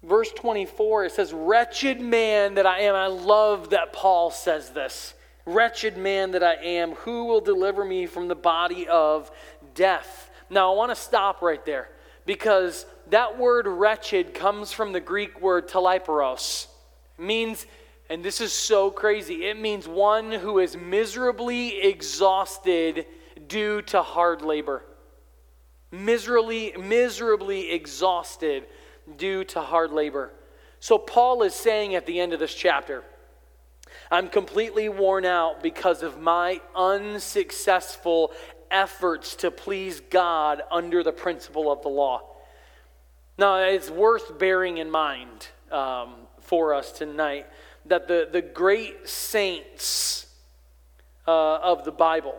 [0.03, 2.97] Verse 24, it says, Wretched man that I am.
[2.97, 5.15] I love that Paul says this.
[5.47, 9.31] Wretched man that I am, who will deliver me from the body of
[9.75, 10.31] death?
[10.51, 11.89] Now, I want to stop right there
[12.25, 16.67] because that word wretched comes from the Greek word talaiporos.
[17.17, 17.65] Means,
[18.11, 23.07] and this is so crazy, it means one who is miserably exhausted
[23.47, 24.83] due to hard labor.
[25.93, 28.67] Miserably, miserably exhausted
[29.17, 30.33] due to hard labor.
[30.81, 33.05] So, Paul is saying at the end of this chapter,
[34.11, 38.33] I'm completely worn out because of my unsuccessful
[38.71, 42.23] efforts to please God under the principle of the law.
[43.39, 47.47] Now, it's worth bearing in mind um, for us tonight
[47.87, 50.27] that the, the great saints
[51.27, 52.39] uh, of the Bible,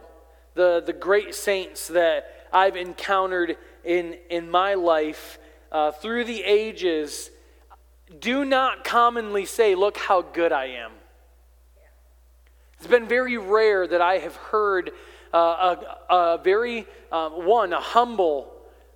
[0.56, 5.40] the, the great saints that I've encountered in, in my life
[5.72, 7.30] uh, through the ages,
[8.20, 10.92] do not commonly say, Look how good I am.
[12.78, 14.92] It's been very rare that I have heard
[15.34, 15.76] uh,
[16.10, 18.52] a, a, very, um, one, a humble,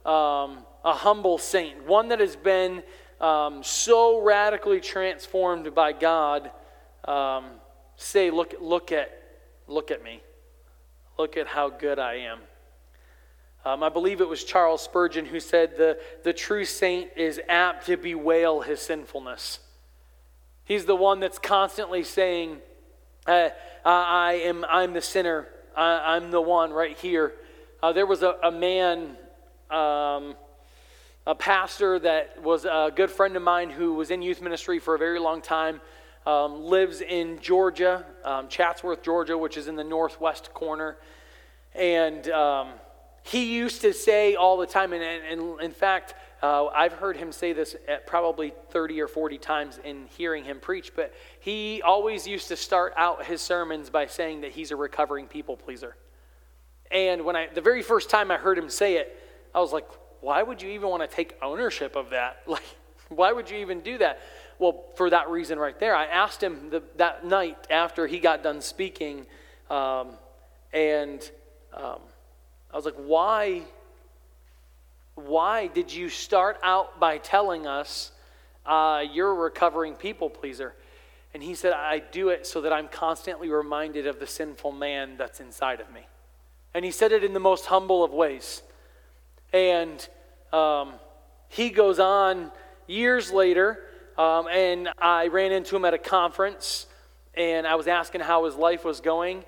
[0.06, 2.84] um, a humble saint, one that has been
[3.20, 6.52] um, so radically transformed by God,
[7.06, 7.46] um,
[7.96, 9.12] say, look, look, at,
[9.68, 10.22] look at me.
[11.18, 12.40] Look at how good I am.
[13.64, 17.86] Um, I believe it was Charles Spurgeon who said the, the true saint is apt
[17.88, 19.60] to bewail his sinfulness.
[20.64, 22.58] He's the one that's constantly saying,
[23.28, 23.50] uh,
[23.86, 25.48] I am I'm the sinner.
[25.76, 27.34] I, am the one right here.
[27.82, 29.16] Uh, there was a, a man,
[29.70, 30.36] um,
[31.26, 34.96] a pastor that was a good friend of mine who was in youth ministry for
[34.96, 35.82] a very long time.
[36.26, 40.98] Um, lives in Georgia, um, Chatsworth, Georgia, which is in the northwest corner.
[41.74, 42.70] And um,
[43.24, 47.18] he used to say all the time, and, and, and in fact, uh, I've heard
[47.18, 47.76] him say this
[48.08, 52.94] probably 30 or 40 times in hearing him preach, but he always used to start
[52.98, 55.96] out his sermons by saying that he's a recovering people pleaser.
[56.90, 59.18] And when I, the very first time I heard him say it,
[59.54, 59.88] I was like,
[60.20, 62.42] why would you even want to take ownership of that?
[62.48, 62.64] Like,
[63.10, 64.22] why would you even do that?
[64.58, 68.42] Well, for that reason right there, I asked him the, that night after he got
[68.42, 69.26] done speaking,
[69.70, 70.12] um,
[70.72, 71.20] and
[71.74, 72.00] um,
[72.72, 73.64] I was like, why?
[75.26, 78.12] Why did you start out by telling us
[78.66, 80.74] uh, you're a recovering people pleaser?
[81.34, 85.16] And he said, I do it so that I'm constantly reminded of the sinful man
[85.18, 86.02] that's inside of me.
[86.74, 88.62] And he said it in the most humble of ways.
[89.54, 90.06] And
[90.52, 90.94] um,
[91.48, 92.52] he goes on
[92.88, 93.80] years later
[94.18, 96.86] um, and I ran into him at a conference,
[97.34, 99.44] and I was asking how his life was going,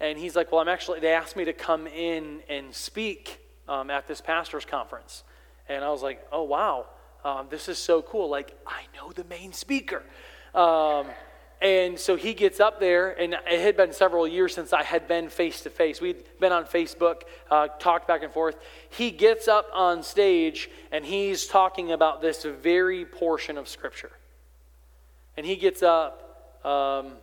[0.00, 3.38] and he's like, "Well, I'm actually." They asked me to come in and speak
[3.68, 5.24] um, at this pastors' conference,
[5.68, 6.86] and I was like, "Oh wow,
[7.24, 10.02] um, this is so cool!" Like I know the main speaker.
[10.54, 11.06] Um,
[11.60, 15.08] and so he gets up there, and it had been several years since I had
[15.08, 16.00] been face to face.
[16.00, 18.56] We'd been on Facebook, uh, talked back and forth.
[18.90, 24.12] He gets up on stage, and he's talking about this very portion of Scripture.
[25.36, 27.14] And he gets up, um,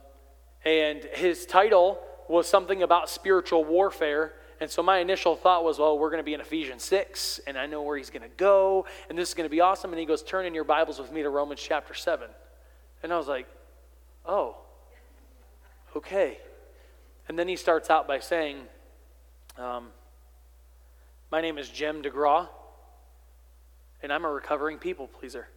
[0.65, 4.33] and his title was something about spiritual warfare.
[4.61, 7.57] And so my initial thought was, well, we're going to be in Ephesians 6, and
[7.57, 9.91] I know where he's going to go, and this is going to be awesome.
[9.91, 12.29] And he goes, Turn in your Bibles with me to Romans chapter 7.
[13.03, 13.47] And I was like,
[14.25, 14.57] Oh,
[15.95, 16.39] okay.
[17.27, 18.57] And then he starts out by saying,
[19.57, 19.89] um,
[21.31, 22.47] My name is Jim DeGraw,
[24.01, 25.47] and I'm a recovering people pleaser.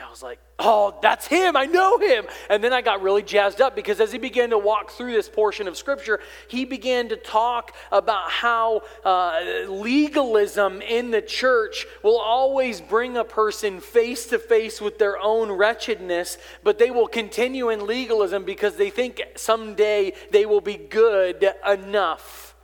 [0.00, 1.58] And I was like, oh, that's him.
[1.58, 2.24] I know him.
[2.48, 5.28] And then I got really jazzed up because as he began to walk through this
[5.28, 12.18] portion of Scripture, he began to talk about how uh, legalism in the church will
[12.18, 17.68] always bring a person face to face with their own wretchedness, but they will continue
[17.68, 22.54] in legalism because they think someday they will be good enough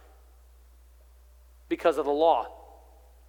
[1.68, 2.56] because of the law.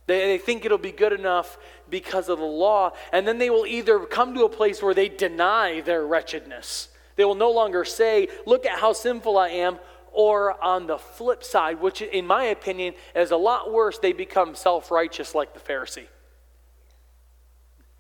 [0.07, 1.57] They, they think it'll be good enough
[1.89, 2.93] because of the law.
[3.11, 6.89] And then they will either come to a place where they deny their wretchedness.
[7.15, 9.80] They will no longer say, Look at how sinful I am.
[10.11, 14.55] Or on the flip side, which in my opinion is a lot worse, they become
[14.55, 16.07] self righteous like the Pharisee.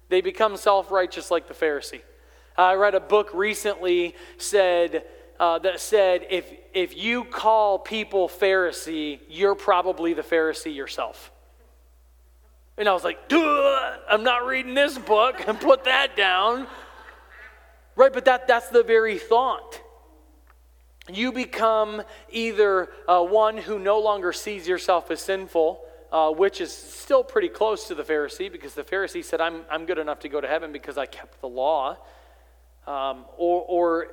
[0.09, 2.01] They become self righteous like the Pharisee.
[2.57, 5.03] I read a book recently said,
[5.39, 11.31] uh, that said, if, if you call people Pharisee, you're probably the Pharisee yourself.
[12.77, 16.67] And I was like, I'm not reading this book and put that down.
[17.95, 19.81] Right, but that, that's the very thought.
[21.09, 25.81] You become either uh, one who no longer sees yourself as sinful,
[26.11, 29.85] uh, which is still pretty close to the Pharisee, because the Pharisee said, I'm, I'm
[29.85, 31.97] good enough to go to heaven because I kept the law.
[32.85, 34.07] Um, or, or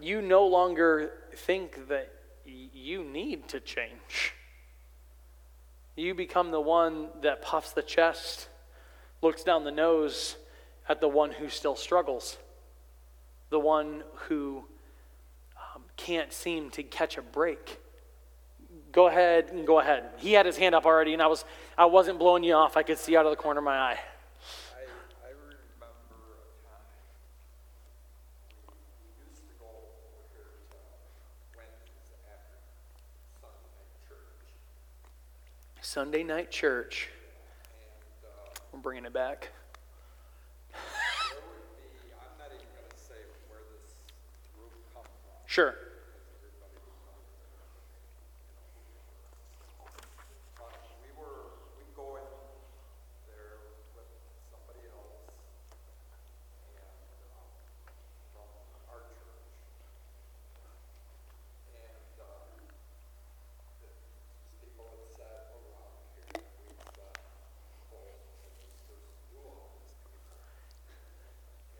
[0.00, 2.12] you no longer think that
[2.46, 4.34] you need to change.
[6.00, 8.48] You become the one that puffs the chest,
[9.20, 10.36] looks down the nose
[10.88, 12.38] at the one who still struggles,
[13.50, 14.64] the one who
[15.58, 17.78] um, can't seem to catch a break.
[18.92, 20.04] Go ahead and go ahead.
[20.16, 21.44] He had his hand up already, and I was
[21.76, 22.78] I wasn't blowing you off.
[22.78, 23.98] I could see out of the corner of my eye.
[24.72, 24.80] I,
[25.22, 25.84] I remember a
[26.64, 26.80] time
[28.48, 28.72] we,
[29.20, 30.78] we used to go over here to
[31.54, 32.56] Wednesdays after
[33.36, 34.48] Sunday night church.
[35.90, 37.08] Sunday night church.
[38.72, 39.48] We're bringing it back.
[40.70, 40.78] there
[41.34, 43.18] would be, I'm not even going to say
[43.50, 43.98] where this
[44.54, 45.34] group come from.
[45.46, 45.74] Sure.
[50.54, 52.30] But we were, we go in
[53.26, 53.58] there
[53.98, 54.06] with
[54.46, 55.26] somebody else
[56.70, 56.86] and,
[57.34, 57.50] um,
[58.30, 58.46] from
[58.94, 59.42] our church.
[61.74, 62.46] And, uh,
[63.82, 63.90] the,
[64.62, 67.16] people had sat around here, we sat
[67.90, 70.36] close to this first few of these people.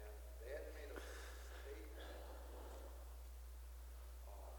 [0.00, 2.16] And they had made a statement,
[4.26, 4.56] um,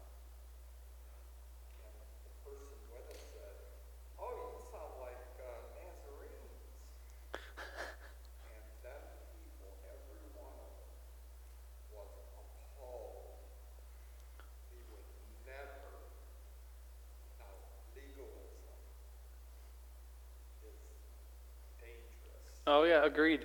[1.82, 3.56] and the person with us said,
[4.18, 6.62] "Oh, you sound like uh, Nazarenes."
[8.46, 9.02] and then
[9.34, 10.90] people, every one of them,
[11.92, 13.38] was appalled.
[14.70, 15.06] He would
[15.46, 16.06] never.
[17.40, 17.52] Now,
[17.96, 18.76] legalism
[20.62, 20.78] is
[21.80, 23.44] dangerous, Oh yeah, agreed.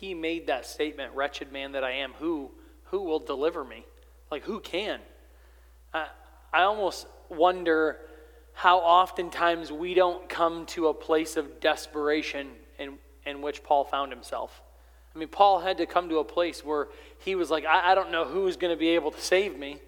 [0.00, 2.50] he made that statement, wretched man that I am, who
[2.84, 3.84] who will deliver me?
[4.30, 5.00] Like who can?
[5.92, 6.06] I,
[6.52, 7.98] I almost wonder
[8.52, 12.48] how oftentimes we don't come to a place of desperation
[12.78, 12.94] in,
[13.24, 14.62] in which Paul found himself.
[15.14, 17.94] I mean, Paul had to come to a place where he was like, I, I
[17.94, 19.80] don't know who's going to be able to save me,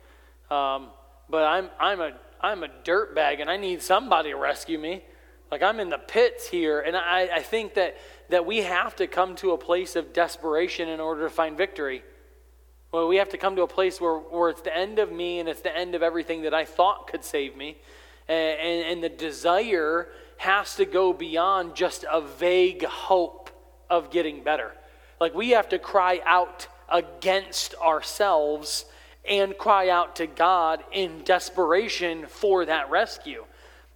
[0.51, 0.89] um,
[1.29, 5.05] but I'm, I'm, a, I'm a dirtbag and I need somebody to rescue me.
[5.53, 6.81] Like I'm in the pits here.
[6.81, 7.99] And I, I think that,
[8.31, 12.03] that we have to come to a place of desperation in order to find victory.
[12.91, 15.41] Well, we have to come to a place where, where it's the end of me
[15.41, 17.77] and it's the end of everything that I thought could save me.
[18.29, 20.09] And, and, and the desire
[20.39, 23.51] has to go beyond just a vague hope
[23.91, 24.73] of getting better.
[25.21, 28.87] Like we have to cry out against ourselves
[29.29, 33.45] and cry out to God in desperation for that rescue.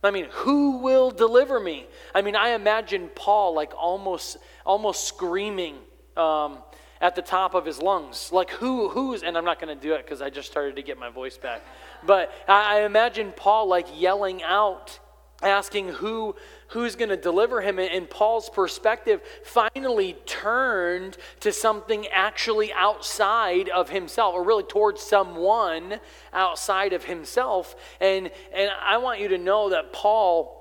[0.06, 1.86] I mean, who will deliver me?
[2.14, 5.76] I mean, I imagine Paul like almost almost screaming
[6.16, 6.58] um,
[7.00, 8.30] at the top of his lungs.
[8.32, 10.82] Like who who's and I'm not going to do it because I just started to
[10.82, 11.62] get my voice back.
[12.04, 14.98] But I, I imagine Paul like yelling out
[15.42, 16.34] asking who
[16.68, 23.90] who's going to deliver him and paul's perspective finally turned to something actually outside of
[23.90, 26.00] himself or really towards someone
[26.32, 27.76] outside of himself.
[28.00, 30.56] And and i want you to know that paul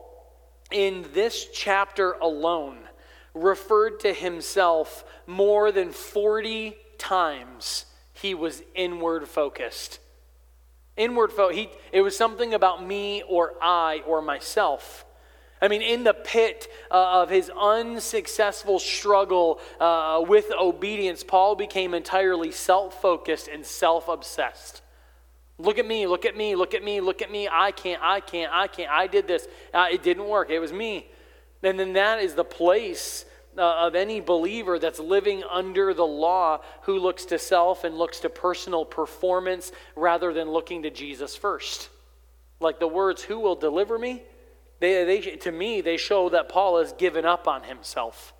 [0.71, 2.79] in this chapter alone
[3.33, 9.99] referred to himself more than 40 times he was inward focused
[10.97, 11.57] Inward focus.
[11.57, 15.05] He, it was something about me or I or myself.
[15.61, 21.93] I mean, in the pit uh, of his unsuccessful struggle uh, with obedience, Paul became
[21.93, 24.81] entirely self focused and self obsessed.
[25.57, 27.47] Look at me, look at me, look at me, look at me.
[27.49, 28.91] I can't, I can't, I can't.
[28.91, 29.47] I did this.
[29.73, 30.49] Uh, it didn't work.
[30.49, 31.07] It was me.
[31.63, 33.25] And then that is the place
[33.57, 38.19] uh, of any believer that's living under the law who looks to self and looks
[38.21, 41.89] to personal performance rather than looking to Jesus first.
[42.59, 44.23] Like the words, Who will deliver me?
[44.79, 48.33] They, they, to me, they show that Paul has given up on himself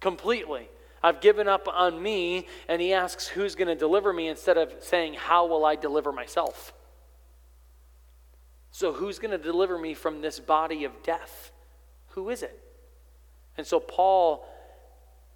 [0.00, 0.68] completely.
[1.02, 4.28] I've given up on me, and he asks, Who's going to deliver me?
[4.28, 6.72] instead of saying, How will I deliver myself?
[8.70, 11.50] So, who's going to deliver me from this body of death?
[12.10, 12.58] Who is it?
[13.56, 14.46] And so, Paul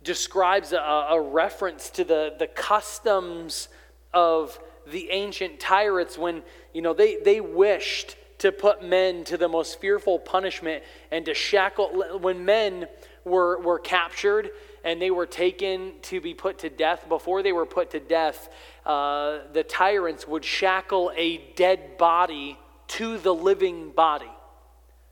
[0.05, 3.69] describes a, a reference to the, the customs
[4.13, 9.49] of the ancient tyrants when you know they, they wished to put men to the
[9.49, 12.87] most fearful punishment and to shackle when men
[13.25, 14.51] were, were captured
[14.85, 18.51] and they were taken to be put to death before they were put to death
[18.85, 24.31] uh, the tyrants would shackle a dead body to the living body.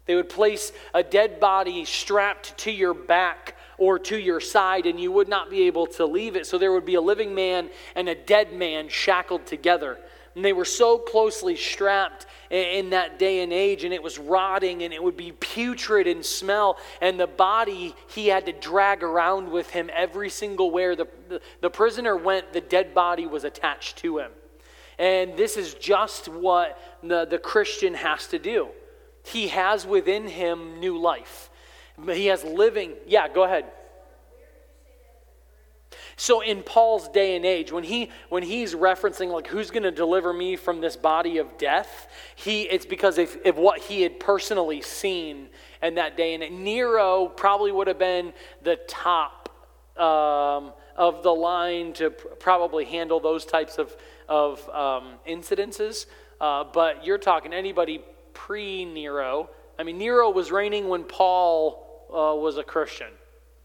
[0.04, 5.00] They would place a dead body strapped to your back or to your side, and
[5.00, 6.46] you would not be able to leave it.
[6.46, 9.98] So there would be a living man and a dead man shackled together.
[10.34, 14.82] And they were so closely strapped in that day and age, and it was rotting,
[14.82, 16.78] and it would be putrid in smell.
[17.00, 21.40] And the body he had to drag around with him every single where the, the,
[21.60, 24.30] the prisoner went, the dead body was attached to him.
[24.98, 28.68] And this is just what the, the Christian has to do.
[29.24, 31.50] He has within him new life.
[32.06, 32.94] He has living.
[33.06, 33.66] Yeah, go ahead.
[36.16, 39.90] So in Paul's day and age, when he when he's referencing like who's going to
[39.90, 44.20] deliver me from this body of death, he it's because of, of what he had
[44.20, 45.48] personally seen
[45.82, 46.34] in that day.
[46.34, 48.32] And Nero probably would have been
[48.62, 49.48] the top
[49.96, 53.96] um, of the line to pr- probably handle those types of
[54.28, 56.06] of um, incidences.
[56.40, 58.02] Uh, but you're talking anybody
[58.32, 59.50] pre Nero.
[59.78, 63.08] I mean, Nero was reigning when Paul uh, was a Christian.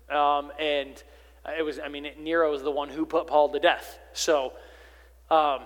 [0.10, 1.02] Um, and
[1.58, 4.00] it was, I mean, Nero was the one who put Paul to death.
[4.14, 4.54] So
[5.30, 5.62] um,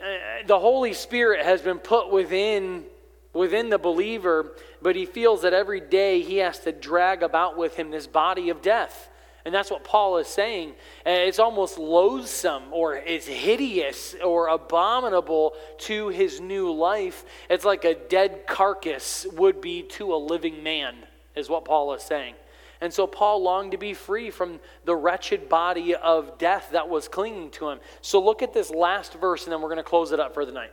[0.00, 2.84] uh, the Holy Spirit has been put within
[3.32, 7.76] within the believer, but he feels that every day he has to drag about with
[7.76, 9.09] him this body of death.
[9.44, 10.70] And that's what Paul is saying.
[11.06, 17.24] Uh, it's almost loathsome or it's hideous or abominable to his new life.
[17.48, 20.94] It's like a dead carcass would be to a living man
[21.34, 22.34] is what Paul is saying.
[22.82, 27.08] And so Paul longed to be free from the wretched body of death that was
[27.08, 27.80] clinging to him.
[28.00, 30.46] So look at this last verse, and then we're going to close it up for
[30.46, 30.70] the night.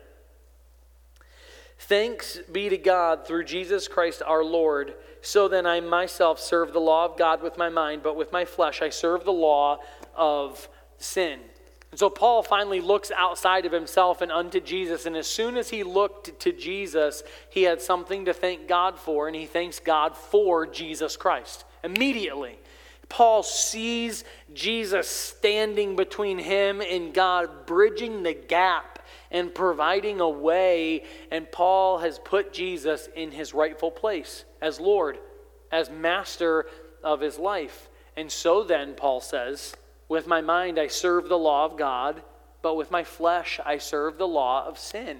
[1.79, 4.95] Thanks be to God through Jesus Christ our Lord.
[5.21, 8.45] So then I myself serve the law of God with my mind, but with my
[8.45, 9.79] flesh I serve the law
[10.15, 10.67] of
[10.97, 11.39] sin.
[11.91, 15.05] And so Paul finally looks outside of himself and unto Jesus.
[15.05, 19.27] And as soon as he looked to Jesus, he had something to thank God for,
[19.27, 21.63] and he thanks God for Jesus Christ.
[21.83, 22.57] Immediately,
[23.07, 28.97] Paul sees Jesus standing between him and God, bridging the gap
[29.31, 31.03] and providing a way.
[31.31, 35.19] And Paul has put Jesus in his rightful place as Lord,
[35.71, 36.67] as master
[37.03, 37.89] of his life.
[38.15, 39.75] And so then, Paul says,
[40.09, 42.23] with my mind I serve the law of God,
[42.61, 45.17] but with my flesh I serve the law of sin.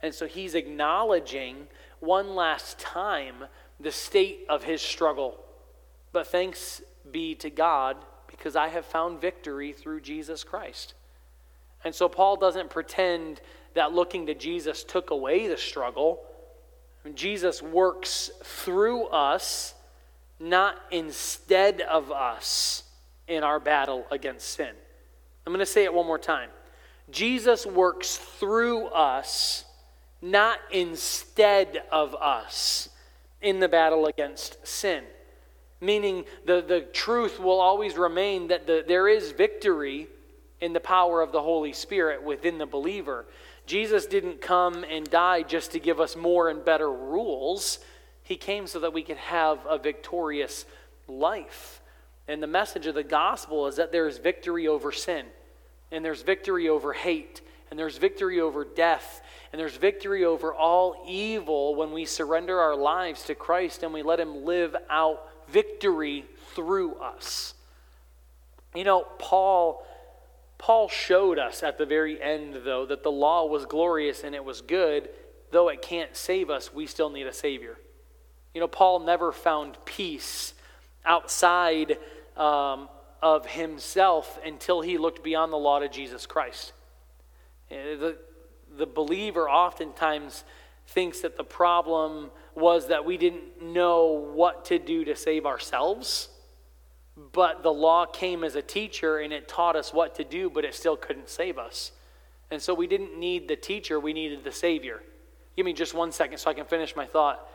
[0.00, 1.68] And so he's acknowledging
[2.00, 3.44] one last time
[3.78, 5.38] the state of his struggle.
[6.12, 7.96] But thanks be to God
[8.26, 10.94] because I have found victory through Jesus Christ.
[11.84, 13.40] And so Paul doesn't pretend
[13.74, 16.20] that looking to Jesus took away the struggle.
[17.14, 19.74] Jesus works through us,
[20.38, 22.84] not instead of us
[23.26, 24.74] in our battle against sin.
[25.46, 26.50] I'm going to say it one more time.
[27.10, 29.64] Jesus works through us,
[30.20, 32.88] not instead of us
[33.40, 35.02] in the battle against sin.
[35.80, 40.06] Meaning, the, the truth will always remain that the, there is victory
[40.62, 43.26] in the power of the Holy Spirit within the believer.
[43.66, 47.80] Jesus didn't come and die just to give us more and better rules,
[48.22, 50.64] He came so that we could have a victorious
[51.08, 51.82] life.
[52.28, 55.26] And the message of the gospel is that there is victory over sin,
[55.90, 59.20] and there's victory over hate, and there's victory over death,
[59.52, 64.02] and there's victory over all evil when we surrender our lives to Christ and we
[64.02, 66.24] let Him live out victory
[66.54, 67.54] through us.
[68.74, 69.84] You know, Paul
[70.62, 74.44] Paul showed us at the very end, though, that the law was glorious and it
[74.44, 75.08] was good.
[75.50, 77.78] Though it can't save us, we still need a Savior.
[78.54, 80.54] You know, Paul never found peace
[81.04, 81.98] outside
[82.36, 82.88] um,
[83.20, 86.72] of himself until he looked beyond the law to Jesus Christ.
[87.68, 88.18] Eh, the,
[88.78, 90.44] the believer oftentimes
[90.86, 96.28] thinks that the problem was that we didn't know what to do to save ourselves
[97.16, 100.64] but the law came as a teacher and it taught us what to do, but
[100.64, 101.92] it still couldn't save us.
[102.50, 105.02] And so we didn't need the teacher, we needed the Savior.
[105.56, 107.46] Give me just one second so I can finish my thought.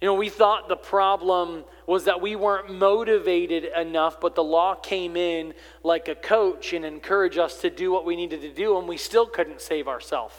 [0.00, 4.74] You know, we thought the problem was that we weren't motivated enough, but the law
[4.74, 5.54] came in
[5.84, 8.96] like a coach and encouraged us to do what we needed to do, and we
[8.96, 10.34] still couldn't save ourselves.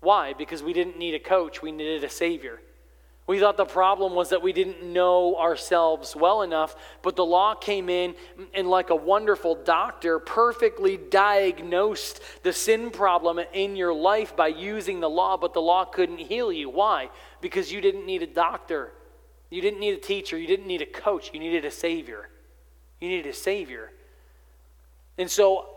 [0.00, 0.32] Why?
[0.32, 2.60] Because we didn't need a coach, we needed a Savior.
[3.30, 7.54] We thought the problem was that we didn't know ourselves well enough, but the law
[7.54, 8.16] came in
[8.54, 14.98] and, like a wonderful doctor, perfectly diagnosed the sin problem in your life by using
[14.98, 16.68] the law, but the law couldn't heal you.
[16.68, 17.08] Why?
[17.40, 18.90] Because you didn't need a doctor,
[19.48, 22.30] you didn't need a teacher, you didn't need a coach, you needed a Savior.
[22.98, 23.92] You needed a Savior.
[25.18, 25.68] And so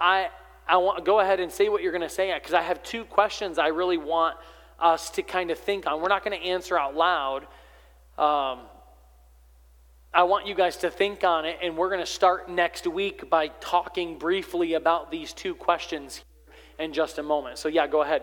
[0.00, 0.30] I,
[0.66, 3.04] I want go ahead and say what you're going to say because I have two
[3.04, 4.38] questions I really want
[4.82, 6.00] us to kind of think on.
[6.00, 7.42] We're not going to answer out loud.
[8.18, 8.66] Um,
[10.14, 13.30] I want you guys to think on it, and we're going to start next week
[13.30, 16.22] by talking briefly about these two questions
[16.78, 17.58] in just a moment.
[17.58, 18.22] So, yeah, go ahead.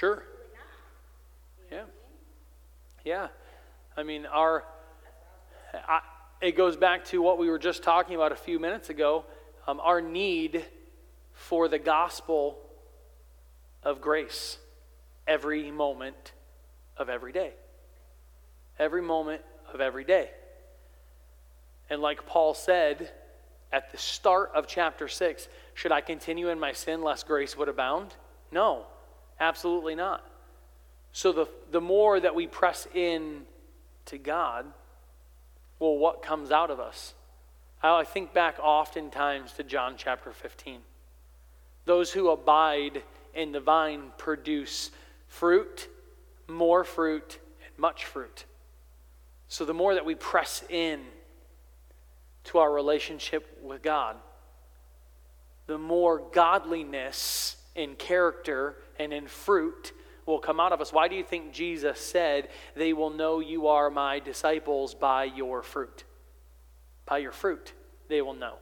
[0.00, 0.22] Sure.
[1.70, 1.82] Yeah.
[3.04, 3.28] Yeah.
[3.98, 4.64] I mean, our.
[5.74, 6.00] I,
[6.40, 9.26] it goes back to what we were just talking about a few minutes ago
[9.66, 10.64] um, our need
[11.34, 12.56] for the gospel
[13.82, 14.56] of grace
[15.26, 16.32] every moment
[16.96, 17.52] of every day.
[18.78, 20.30] Every moment of every day.
[21.90, 23.10] And like Paul said
[23.70, 27.68] at the start of chapter 6, should I continue in my sin lest grace would
[27.68, 28.14] abound?
[28.50, 28.86] No.
[29.40, 30.24] Absolutely not.
[31.12, 33.42] So the, the more that we press in
[34.06, 34.66] to God,
[35.78, 37.14] well, what comes out of us?
[37.82, 40.80] I think back oftentimes to John chapter 15.
[41.86, 43.02] Those who abide
[43.34, 44.90] in the vine produce
[45.26, 45.88] fruit,
[46.46, 48.44] more fruit, and much fruit.
[49.48, 51.00] So the more that we press in
[52.44, 54.16] to our relationship with God,
[55.66, 59.92] the more godliness in character and in fruit
[60.26, 60.92] will come out of us.
[60.92, 65.62] Why do you think Jesus said, They will know you are my disciples by your
[65.62, 66.04] fruit?
[67.06, 67.72] By your fruit,
[68.08, 68.54] they will know.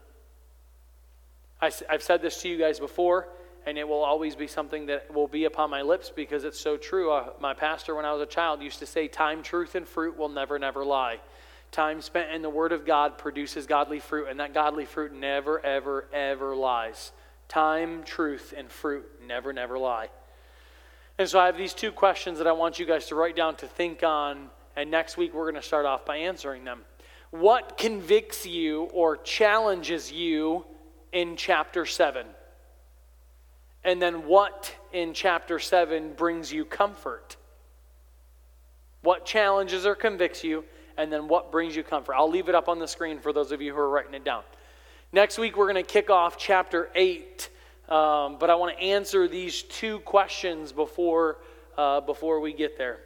[1.61, 3.29] I, have said this to you guys before,
[3.67, 6.77] and it will always be something that will be upon my lips because it's so
[6.77, 7.13] true.
[7.13, 10.17] Uh, my pastor, when I was a child, used to say, Time, truth, and fruit
[10.17, 11.19] will never, never lie.
[11.71, 15.65] Time spent in the Word of God produces godly fruit, and that godly fruit never,
[15.65, 17.13] ever, ever lies.
[17.49, 20.09] Time, truth, and fruit never, never lie.
[21.19, 23.57] And so I have these two questions that I want you guys to write down
[23.57, 26.83] to think on, and next week we're going to start off by answering them.
[27.31, 30.65] What convicts you or challenges you
[31.13, 32.27] in chapter 7?
[33.85, 37.37] And then what in chapter 7 brings you comfort?
[39.03, 40.65] What challenges or convicts you?
[40.97, 42.15] And then what brings you comfort?
[42.15, 44.25] I'll leave it up on the screen for those of you who are writing it
[44.25, 44.43] down.
[45.11, 47.49] Next week, we're going to kick off chapter 8.
[47.89, 51.39] Um, but I want to answer these two questions before,
[51.79, 53.01] uh, before we get there.